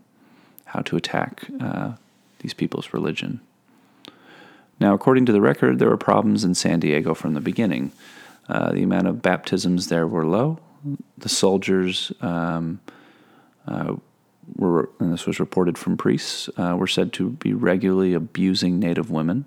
how 0.66 0.80
to 0.80 0.96
attack 0.96 1.46
uh, 1.60 1.92
these 2.40 2.54
people's 2.54 2.92
religion. 2.92 3.40
Now, 4.78 4.94
according 4.94 5.26
to 5.26 5.32
the 5.32 5.40
record, 5.40 5.78
there 5.78 5.88
were 5.88 5.96
problems 5.96 6.44
in 6.44 6.54
San 6.54 6.80
Diego 6.80 7.14
from 7.14 7.34
the 7.34 7.40
beginning. 7.40 7.92
Uh, 8.48 8.72
the 8.72 8.82
amount 8.82 9.06
of 9.06 9.22
baptisms 9.22 9.88
there 9.88 10.06
were 10.06 10.26
low, 10.26 10.58
the 11.18 11.28
soldiers 11.28 12.12
um, 12.20 12.80
uh, 13.68 13.94
were, 14.56 14.90
and 14.98 15.12
this 15.12 15.26
was 15.26 15.40
reported 15.40 15.78
from 15.78 15.96
priests, 15.96 16.48
uh, 16.56 16.76
were 16.76 16.86
said 16.86 17.12
to 17.14 17.30
be 17.30 17.52
regularly 17.52 18.14
abusing 18.14 18.78
Native 18.78 19.10
women. 19.10 19.44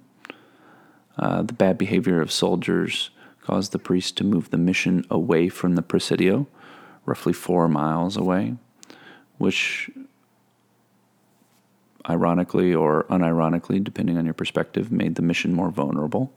Uh, 1.17 1.43
the 1.43 1.53
bad 1.53 1.77
behavior 1.77 2.21
of 2.21 2.31
soldiers 2.31 3.09
caused 3.41 3.71
the 3.71 3.79
priests 3.79 4.11
to 4.13 4.23
move 4.23 4.49
the 4.49 4.57
mission 4.57 5.05
away 5.09 5.49
from 5.49 5.75
the 5.75 5.81
Presidio, 5.81 6.47
roughly 7.05 7.33
four 7.33 7.67
miles 7.67 8.17
away, 8.17 8.55
which 9.37 9.89
ironically 12.09 12.73
or 12.73 13.03
unironically, 13.09 13.83
depending 13.83 14.17
on 14.17 14.25
your 14.25 14.33
perspective, 14.33 14.91
made 14.91 15.15
the 15.15 15.21
mission 15.21 15.53
more 15.53 15.69
vulnerable, 15.69 16.33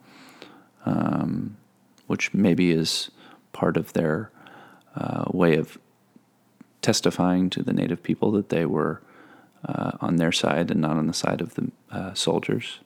um, 0.85 1.57
which 2.07 2.33
maybe 2.35 2.71
is 2.71 3.11
part 3.53 3.77
of 3.77 3.93
their 3.93 4.31
uh, 4.95 5.25
way 5.33 5.57
of 5.57 5.79
testifying 6.87 7.50
to 7.50 7.64
the 7.64 7.73
native 7.73 8.00
people 8.00 8.31
that 8.31 8.49
they 8.49 8.64
were 8.64 9.02
uh, 9.64 9.90
on 10.00 10.19
their 10.19 10.31
side 10.31 10.71
and 10.71 10.81
not 10.81 10.97
on 10.97 11.09
the 11.09 11.12
side 11.12 11.40
of 11.40 11.55
the 11.55 11.69
uh, 11.90 12.14
soldiers. 12.14 12.78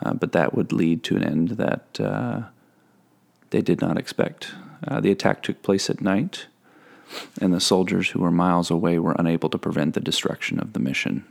Uh, 0.00 0.14
but 0.14 0.30
that 0.30 0.54
would 0.54 0.72
lead 0.72 1.02
to 1.02 1.16
an 1.16 1.24
end 1.24 1.48
that 1.48 1.98
uh, 1.98 2.42
they 3.50 3.60
did 3.60 3.80
not 3.80 3.98
expect. 3.98 4.54
Uh, 4.86 5.00
the 5.00 5.10
attack 5.10 5.42
took 5.42 5.64
place 5.64 5.90
at 5.90 6.00
night, 6.00 6.46
and 7.40 7.52
the 7.52 7.60
soldiers 7.60 8.10
who 8.10 8.20
were 8.20 8.30
miles 8.30 8.70
away 8.70 9.00
were 9.00 9.16
unable 9.18 9.48
to 9.48 9.58
prevent 9.58 9.94
the 9.94 10.00
destruction 10.00 10.60
of 10.60 10.72
the 10.72 10.78
mission. 10.80 11.24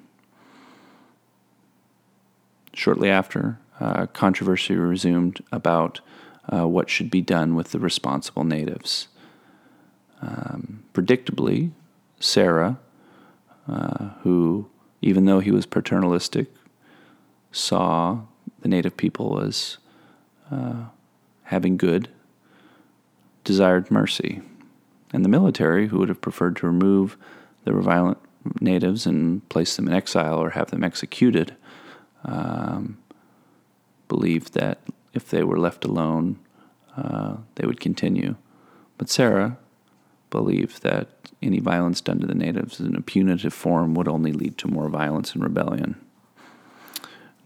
Shortly 2.73 3.09
after, 3.09 3.59
uh, 3.79 4.07
controversy 4.07 4.75
resumed 4.75 5.41
about 5.53 6.01
what 6.49 6.89
should 6.89 7.09
be 7.09 7.21
done 7.21 7.55
with 7.55 7.71
the 7.71 7.79
responsible 7.79 8.43
natives. 8.43 9.07
Um, 10.21 10.70
predictably, 10.93 11.71
Serra, 12.19 12.79
uh, 13.67 14.10
who, 14.21 14.69
even 15.01 15.25
though 15.25 15.39
he 15.39 15.51
was 15.51 15.65
paternalistic, 15.65 16.48
saw 17.51 18.21
the 18.62 18.67
native 18.67 18.98
people 18.98 19.39
as 19.39 19.77
uh, 20.51 20.86
having 21.43 21.77
good, 21.77 22.10
desired 23.43 23.89
mercy. 23.89 24.41
And 25.13 25.25
the 25.25 25.29
military, 25.29 25.88
who 25.88 26.00
would 26.00 26.10
have 26.10 26.21
preferred 26.21 26.55
to 26.57 26.67
remove 26.67 27.17
the 27.65 27.74
violent 27.74 28.17
natives 28.60 29.05
and 29.05 29.48
place 29.50 29.75
them 29.75 29.88
in 29.88 29.93
exile 29.93 30.39
or 30.39 30.51
have 30.51 30.71
them 30.71 30.83
executed, 30.83 31.55
um, 32.24 32.98
believed 34.07 34.53
that 34.53 34.79
if 35.13 35.29
they 35.29 35.43
were 35.43 35.60
left 35.60 35.83
alone, 35.83 36.39
uh, 36.95 37.38
they 37.55 37.65
would 37.65 37.79
continue. 37.79 38.36
But 38.98 39.10
Serra 39.10 39.57
believed 40.31 40.81
that 40.81 41.07
any 41.41 41.59
violence 41.59 42.01
done 42.01 42.19
to 42.19 42.27
the 42.27 42.33
natives 42.33 42.79
in 42.79 42.95
a 42.95 43.01
punitive 43.01 43.53
form 43.53 43.93
would 43.93 44.07
only 44.07 44.31
lead 44.31 44.57
to 44.57 44.67
more 44.67 44.89
violence 44.89 45.33
and 45.33 45.43
rebellion. 45.43 45.95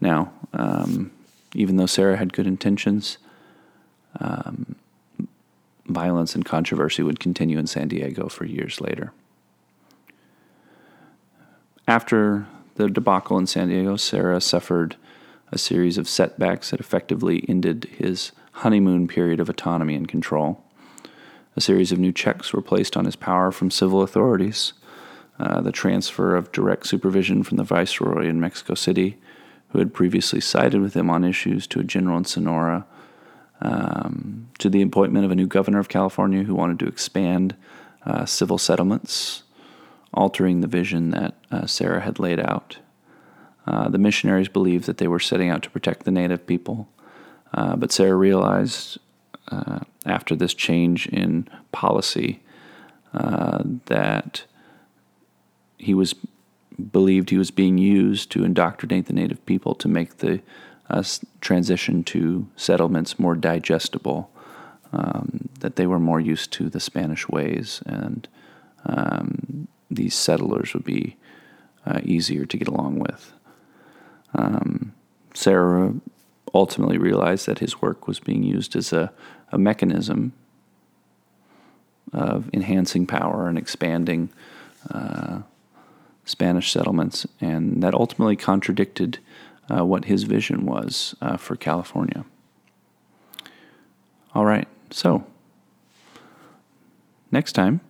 Now, 0.00 0.32
um, 0.52 1.10
even 1.54 1.76
though 1.76 1.86
Serra 1.86 2.16
had 2.16 2.32
good 2.32 2.46
intentions, 2.46 3.18
um, 4.20 4.76
violence 5.86 6.34
and 6.34 6.44
controversy 6.44 7.02
would 7.02 7.20
continue 7.20 7.58
in 7.58 7.66
San 7.66 7.88
Diego 7.88 8.28
for 8.28 8.44
years 8.44 8.80
later. 8.80 9.12
After 11.88 12.46
the 12.74 12.88
debacle 12.88 13.38
in 13.38 13.46
San 13.46 13.68
Diego, 13.68 13.96
Serra 13.96 14.40
suffered 14.40 14.96
a 15.52 15.58
series 15.58 15.96
of 15.96 16.08
setbacks 16.08 16.70
that 16.70 16.80
effectively 16.80 17.44
ended 17.48 17.84
his 17.96 18.32
honeymoon 18.52 19.06
period 19.06 19.38
of 19.38 19.48
autonomy 19.48 19.94
and 19.94 20.08
control. 20.08 20.62
A 21.56 21.60
series 21.60 21.90
of 21.90 21.98
new 21.98 22.12
checks 22.12 22.52
were 22.52 22.60
placed 22.60 22.96
on 22.96 23.06
his 23.06 23.16
power 23.16 23.50
from 23.50 23.70
civil 23.70 24.02
authorities. 24.02 24.74
Uh, 25.38 25.62
the 25.62 25.72
transfer 25.72 26.36
of 26.36 26.52
direct 26.52 26.86
supervision 26.86 27.42
from 27.42 27.56
the 27.56 27.64
viceroy 27.64 28.26
in 28.26 28.40
Mexico 28.40 28.74
City, 28.74 29.18
who 29.70 29.78
had 29.78 29.94
previously 29.94 30.40
sided 30.40 30.80
with 30.80 30.94
him 30.94 31.10
on 31.10 31.24
issues, 31.24 31.66
to 31.66 31.80
a 31.80 31.84
general 31.84 32.18
in 32.18 32.24
Sonora, 32.24 32.86
um, 33.62 34.48
to 34.58 34.68
the 34.68 34.82
appointment 34.82 35.24
of 35.24 35.30
a 35.30 35.34
new 35.34 35.46
governor 35.46 35.78
of 35.78 35.88
California 35.88 36.42
who 36.42 36.54
wanted 36.54 36.78
to 36.78 36.86
expand 36.86 37.56
uh, 38.04 38.26
civil 38.26 38.58
settlements, 38.58 39.42
altering 40.12 40.60
the 40.60 40.66
vision 40.66 41.10
that 41.10 41.34
uh, 41.50 41.66
Serra 41.66 42.00
had 42.00 42.18
laid 42.18 42.40
out. 42.40 42.78
Uh, 43.66 43.88
the 43.88 43.98
missionaries 43.98 44.48
believed 44.48 44.84
that 44.86 44.98
they 44.98 45.08
were 45.08 45.18
setting 45.18 45.48
out 45.50 45.62
to 45.62 45.70
protect 45.70 46.04
the 46.04 46.10
native 46.10 46.46
people, 46.46 46.88
uh, 47.54 47.76
but 47.76 47.92
Serra 47.92 48.14
realized 48.14 48.98
uh, 49.48 49.80
after 50.04 50.34
this 50.34 50.54
change 50.54 51.06
in 51.08 51.48
policy 51.72 52.40
uh, 53.14 53.62
that 53.86 54.44
he 55.78 55.94
was 55.94 56.14
believed 56.92 57.30
he 57.30 57.38
was 57.38 57.50
being 57.50 57.78
used 57.78 58.30
to 58.30 58.44
indoctrinate 58.44 59.06
the 59.06 59.12
native 59.12 59.44
people 59.46 59.74
to 59.74 59.88
make 59.88 60.18
the 60.18 60.40
uh, 60.90 61.02
transition 61.40 62.04
to 62.04 62.46
settlements 62.56 63.18
more 63.18 63.34
digestible, 63.34 64.30
um, 64.92 65.48
that 65.60 65.76
they 65.76 65.86
were 65.86 65.98
more 65.98 66.20
used 66.20 66.52
to 66.52 66.68
the 66.68 66.80
Spanish 66.80 67.28
ways, 67.28 67.82
and 67.86 68.28
um, 68.84 69.68
these 69.90 70.14
settlers 70.14 70.74
would 70.74 70.84
be 70.84 71.16
uh, 71.86 72.00
easier 72.04 72.44
to 72.44 72.56
get 72.56 72.68
along 72.68 72.98
with. 72.98 73.32
Um, 74.34 74.92
Serra 75.34 75.94
ultimately 76.54 76.98
realized 76.98 77.46
that 77.46 77.58
his 77.58 77.82
work 77.82 78.06
was 78.06 78.20
being 78.20 78.42
used 78.42 78.76
as 78.76 78.92
a, 78.92 79.12
a 79.52 79.58
mechanism 79.58 80.32
of 82.12 82.48
enhancing 82.52 83.06
power 83.06 83.48
and 83.48 83.58
expanding 83.58 84.30
uh, 84.90 85.40
Spanish 86.24 86.72
settlements, 86.72 87.26
and 87.40 87.82
that 87.82 87.94
ultimately 87.94 88.36
contradicted 88.36 89.18
uh, 89.70 89.84
what 89.84 90.06
his 90.06 90.24
vision 90.24 90.66
was 90.66 91.14
uh, 91.20 91.36
for 91.36 91.56
California. 91.56 92.24
All 94.34 94.44
right, 94.44 94.68
so 94.90 95.24
next 97.30 97.52
time 97.52 97.80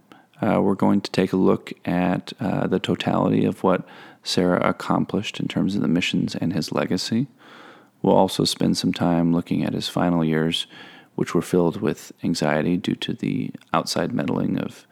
uh, 0.40 0.60
we're 0.62 0.74
going 0.74 1.00
to 1.00 1.10
take 1.10 1.32
a 1.32 1.36
look 1.36 1.72
at 1.84 2.32
uh, 2.40 2.66
the 2.66 2.78
totality 2.78 3.44
of 3.44 3.62
what 3.62 3.86
Serra 4.22 4.60
accomplished 4.68 5.40
in 5.40 5.48
terms 5.48 5.74
of 5.74 5.82
the 5.82 5.88
missions 5.88 6.34
and 6.34 6.52
his 6.52 6.72
legacy. 6.72 7.26
We'll 8.02 8.14
also 8.14 8.44
spend 8.44 8.76
some 8.76 8.92
time 8.92 9.32
looking 9.32 9.64
at 9.64 9.72
his 9.72 9.88
final 9.88 10.24
years, 10.24 10.66
which 11.16 11.34
were 11.34 11.42
filled 11.42 11.80
with 11.80 12.12
anxiety 12.22 12.76
due 12.76 12.94
to 12.94 13.12
the 13.12 13.50
outside 13.74 14.12
meddling 14.12 14.58
of 14.58 14.86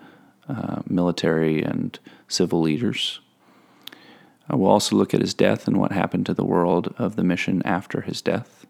uh, 0.49 0.83
military 0.87 1.63
and 1.63 1.99
civil 2.29 2.61
leaders. 2.61 3.21
Uh, 4.53 4.57
we'll 4.57 4.71
also 4.71 4.97
look 4.97 5.15
at 5.15 5.21
his 5.21 5.33
death 5.33 5.67
and 5.67 5.79
what 5.79 5.93
happened 5.93 6.27
to 6.27 6.35
the 6.35 6.45
world 6.45 6.95
of 6.99 7.17
the 7.17 7.25
mission 7.25 7.63
after 7.65 8.03
his 8.03 8.21
death. 8.21 8.67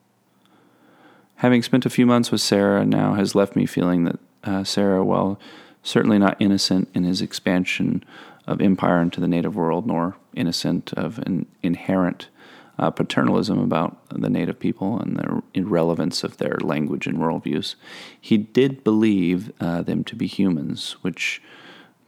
Having 1.37 1.63
spent 1.63 1.87
a 1.87 1.91
few 1.91 2.07
months 2.07 2.31
with 2.31 2.41
Serra 2.41 2.85
now 2.85 3.15
has 3.15 3.35
left 3.35 3.57
me 3.57 3.67
feeling 3.67 4.05
that 4.05 4.19
uh, 4.45 4.65
Serra, 4.65 5.05
while 5.05 5.39
certainly 5.83 6.19
not 6.19 6.37
innocent 6.41 6.89
in 6.95 7.05
his 7.05 7.21
expansion 7.21 8.05
of 8.47 8.61
empire 8.61 9.01
into 9.01 9.21
the 9.21 9.29
native 9.29 9.57
world, 9.57 9.87
nor 9.87 10.17
innocent 10.35 10.93
of 10.95 11.19
an 11.21 11.47
inherent 11.63 12.29
uh, 12.79 12.91
paternalism 12.91 13.59
about 13.59 13.97
the 14.09 14.31
native 14.31 14.59
people 14.59 14.99
and 14.99 15.17
the 15.17 15.43
irrelevance 15.55 16.25
of 16.25 16.39
their 16.39 16.59
language 16.61 17.07
and 17.07 17.19
worldviews. 17.19 17.75
He 18.21 18.37
did 18.37 18.83
believe 18.83 19.53
uh, 19.61 19.83
them 19.83 20.05
to 20.05 20.17
be 20.17 20.27
humans, 20.27 20.97
which 21.03 21.41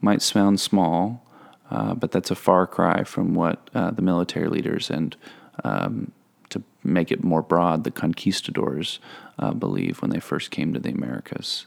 might 0.01 0.21
sound 0.21 0.59
small, 0.59 1.25
uh, 1.71 1.93
but 1.93 2.11
that's 2.11 2.31
a 2.31 2.35
far 2.35 2.67
cry 2.67 3.03
from 3.03 3.33
what 3.33 3.69
uh, 3.73 3.91
the 3.91 4.01
military 4.01 4.47
leaders 4.47 4.89
and, 4.89 5.15
um, 5.63 6.11
to 6.49 6.63
make 6.83 7.11
it 7.11 7.23
more 7.23 7.41
broad, 7.41 7.83
the 7.83 7.91
conquistadors 7.91 8.99
uh, 9.39 9.53
believe 9.53 10.01
when 10.01 10.11
they 10.11 10.19
first 10.19 10.51
came 10.51 10.73
to 10.73 10.79
the 10.79 10.91
Americas. 10.91 11.65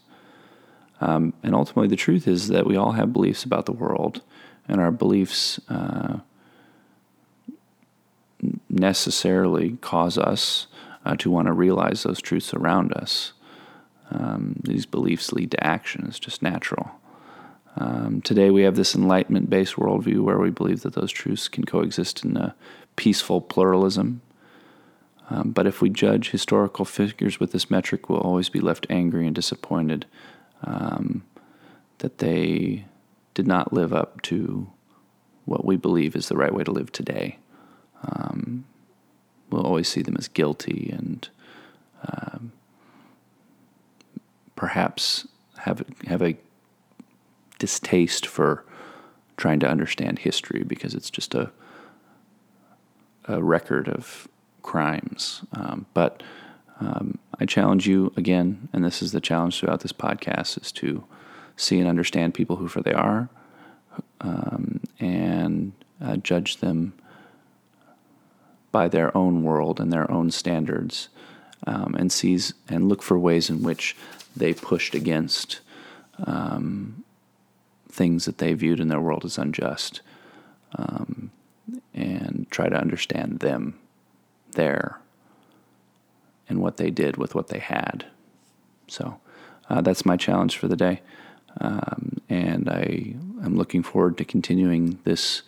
Um, 1.01 1.33
and 1.43 1.55
ultimately, 1.55 1.89
the 1.89 1.97
truth 1.97 2.29
is 2.29 2.49
that 2.49 2.67
we 2.67 2.77
all 2.77 2.93
have 2.93 3.13
beliefs 3.13 3.45
about 3.45 3.67
the 3.67 3.73
world, 3.73 4.21
and 4.69 4.81
our 4.81 4.91
beliefs 4.91 5.59
uh, 5.69 6.19
necessarily 8.69 9.77
cause 9.81 10.19
us 10.19 10.67
uh, 11.05 11.17
to 11.17 11.31
want 11.31 11.47
to 11.47 11.53
realize 11.53 12.03
those 12.03 12.21
truths 12.21 12.55
around 12.55 12.93
us. 12.93 13.33
Um, 14.11 14.57
these 14.63 14.87
beliefs 14.87 15.33
lead 15.33 15.53
to 15.53 15.65
action, 15.65 16.05
it's 16.09 16.19
just 16.19 16.43
natural. 16.43 16.91
Um, 17.77 18.21
today, 18.23 18.51
we 18.51 18.63
have 18.63 18.75
this 18.75 18.95
enlightenment 18.95 19.49
based 19.49 19.77
worldview 19.77 20.23
where 20.23 20.39
we 20.39 20.51
believe 20.51 20.83
that 20.83 20.95
those 20.95 21.13
truths 21.13 21.49
can 21.49 21.65
coexist 21.65 22.25
in 22.25 22.37
a 22.37 22.55
peaceful 22.97 23.41
pluralism. 23.41 24.21
Um, 25.31 25.53
but 25.53 25.67
if 25.67 25.81
we 25.81 25.89
judge 25.89 26.31
historical 26.31 26.85
figures 26.85 27.39
with 27.39 27.53
this 27.53 27.71
metric, 27.71 28.09
we'll 28.09 28.21
always 28.21 28.49
be 28.49 28.61
left 28.61 28.87
angry 28.91 29.27
and 29.27 29.35
disappointed 29.35 30.05
um, 30.65 31.23
that 31.99 32.19
they 32.19 32.85
did 33.35 33.47
not 33.47 33.73
live 33.73 33.93
up 33.93 34.21
to 34.23 34.69
what 35.45 35.65
we 35.65 35.77
believe 35.77 36.17
is 36.17 36.29
the 36.29 36.37
right 36.37 36.53
way 36.53 36.65
to 36.65 36.73
live 36.73 36.91
today. 36.91 37.39
Um, 38.03 38.65
we'll 39.51 39.67
always 39.67 39.89
see 39.89 40.03
them 40.03 40.17
as 40.19 40.29
guilty 40.29 40.91
and 40.93 41.29
um, 42.07 42.53
perhaps 44.57 45.27
have 45.59 45.85
have 46.07 46.23
a 46.23 46.37
distaste 47.59 48.27
for 48.27 48.65
trying 49.37 49.61
to 49.61 49.69
understand 49.69 50.19
history 50.21 50.63
because 50.65 50.95
it's 50.95 51.11
just 51.11 51.35
a 51.35 51.51
a 53.27 53.43
record 53.43 53.89
of 53.89 54.29
crimes. 54.63 55.43
Um, 55.53 55.87
but 55.95 56.23
um, 56.81 57.19
I 57.39 57.45
challenge 57.45 57.87
you 57.87 58.13
again, 58.17 58.69
and 58.73 58.85
this 58.85 59.03
is 59.03 59.13
the 59.13 59.21
challenge 59.21 59.61
throughout 59.61 59.81
this 59.81 59.93
podcast, 59.93 60.61
is 60.61 60.73
to 60.73 61.05
see 61.57 61.79
and 61.79 61.89
understand 61.89 62.35
people 62.35 62.57
who 62.57 62.69
for 62.69 62.81
they 62.81 62.93
are, 62.93 63.29
um, 64.21 64.81
and 64.99 65.73
uh, 66.03 66.17
judge 66.17 66.59
them 66.59 66.95
by 68.73 68.89
their 68.89 69.17
own 69.17 69.43
world 69.43 69.81
and 69.81 69.93
their 69.93 70.11
own 70.11 70.31
standards, 70.31 71.09
um, 71.67 71.95
and 71.99 72.13
seize 72.13 72.55
and 72.69 72.89
look 72.89 73.03
for 73.03 73.19
ways 73.19 73.51
in 73.51 73.63
which 73.63 73.97
they 74.37 74.55
pushed 74.55 74.95
against 74.95 75.61
um, 76.25 77.05
things 77.89 78.25
that 78.25 78.39
they 78.39 78.55
viewed 78.55 78.81
in 78.81 78.89
their 78.89 79.01
world 79.01 79.25
as 79.25 79.39
unjust, 79.39 80.01
um, 80.77 81.31
and 81.95 82.47
try 82.51 82.69
to 82.69 82.77
understand 82.77 83.41
them 83.41 83.79
there 84.53 85.01
and 86.49 86.61
what 86.61 86.77
they 86.77 86.91
did 86.91 87.17
with 87.17 87.35
what 87.35 87.49
they 87.49 87.59
had. 87.59 88.05
So 88.89 89.21
uh, 89.69 89.81
that's 89.81 90.05
my 90.05 90.17
challenge 90.17 90.59
for 90.59 90.69
the 90.69 90.77
day. 90.77 91.01
Um, 91.61 92.21
and 92.29 92.69
I 92.69 93.15
am 93.45 93.57
looking 93.57 93.83
forward 93.83 94.19
to 94.19 94.25
continuing 94.25 94.99
this 95.05 95.43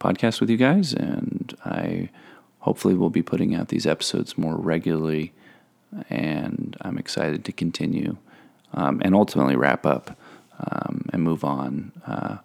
podcast 0.00 0.40
with 0.40 0.50
you 0.50 0.56
guys. 0.56 0.92
And 0.92 1.54
I 1.64 2.10
hopefully 2.64 2.94
we'll 2.94 3.10
be 3.10 3.22
putting 3.22 3.54
out 3.54 3.68
these 3.68 3.86
episodes 3.86 4.38
more 4.38 4.56
regularly. 4.56 5.32
And 6.08 6.76
I'm 6.80 6.98
excited 6.98 7.44
to 7.44 7.52
continue 7.52 8.16
um, 8.72 9.02
and 9.04 9.14
ultimately 9.14 9.54
wrap 9.54 9.84
up 9.84 10.16
um, 10.58 11.04
and 11.12 11.22
move 11.22 11.44
on 11.44 11.92
uh, 12.06 12.38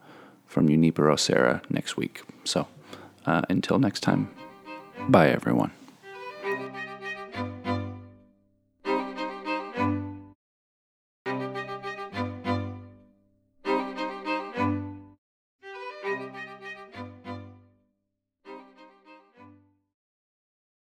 from 0.45 0.67
Junipero 0.67 1.15
Serra 1.15 1.61
next 1.69 1.95
week. 1.95 2.21
So 2.43 2.67
uh, 3.25 3.43
until 3.49 3.79
next 3.79 4.01
time, 4.01 4.29
bye 5.07 5.29
everyone. 5.29 5.78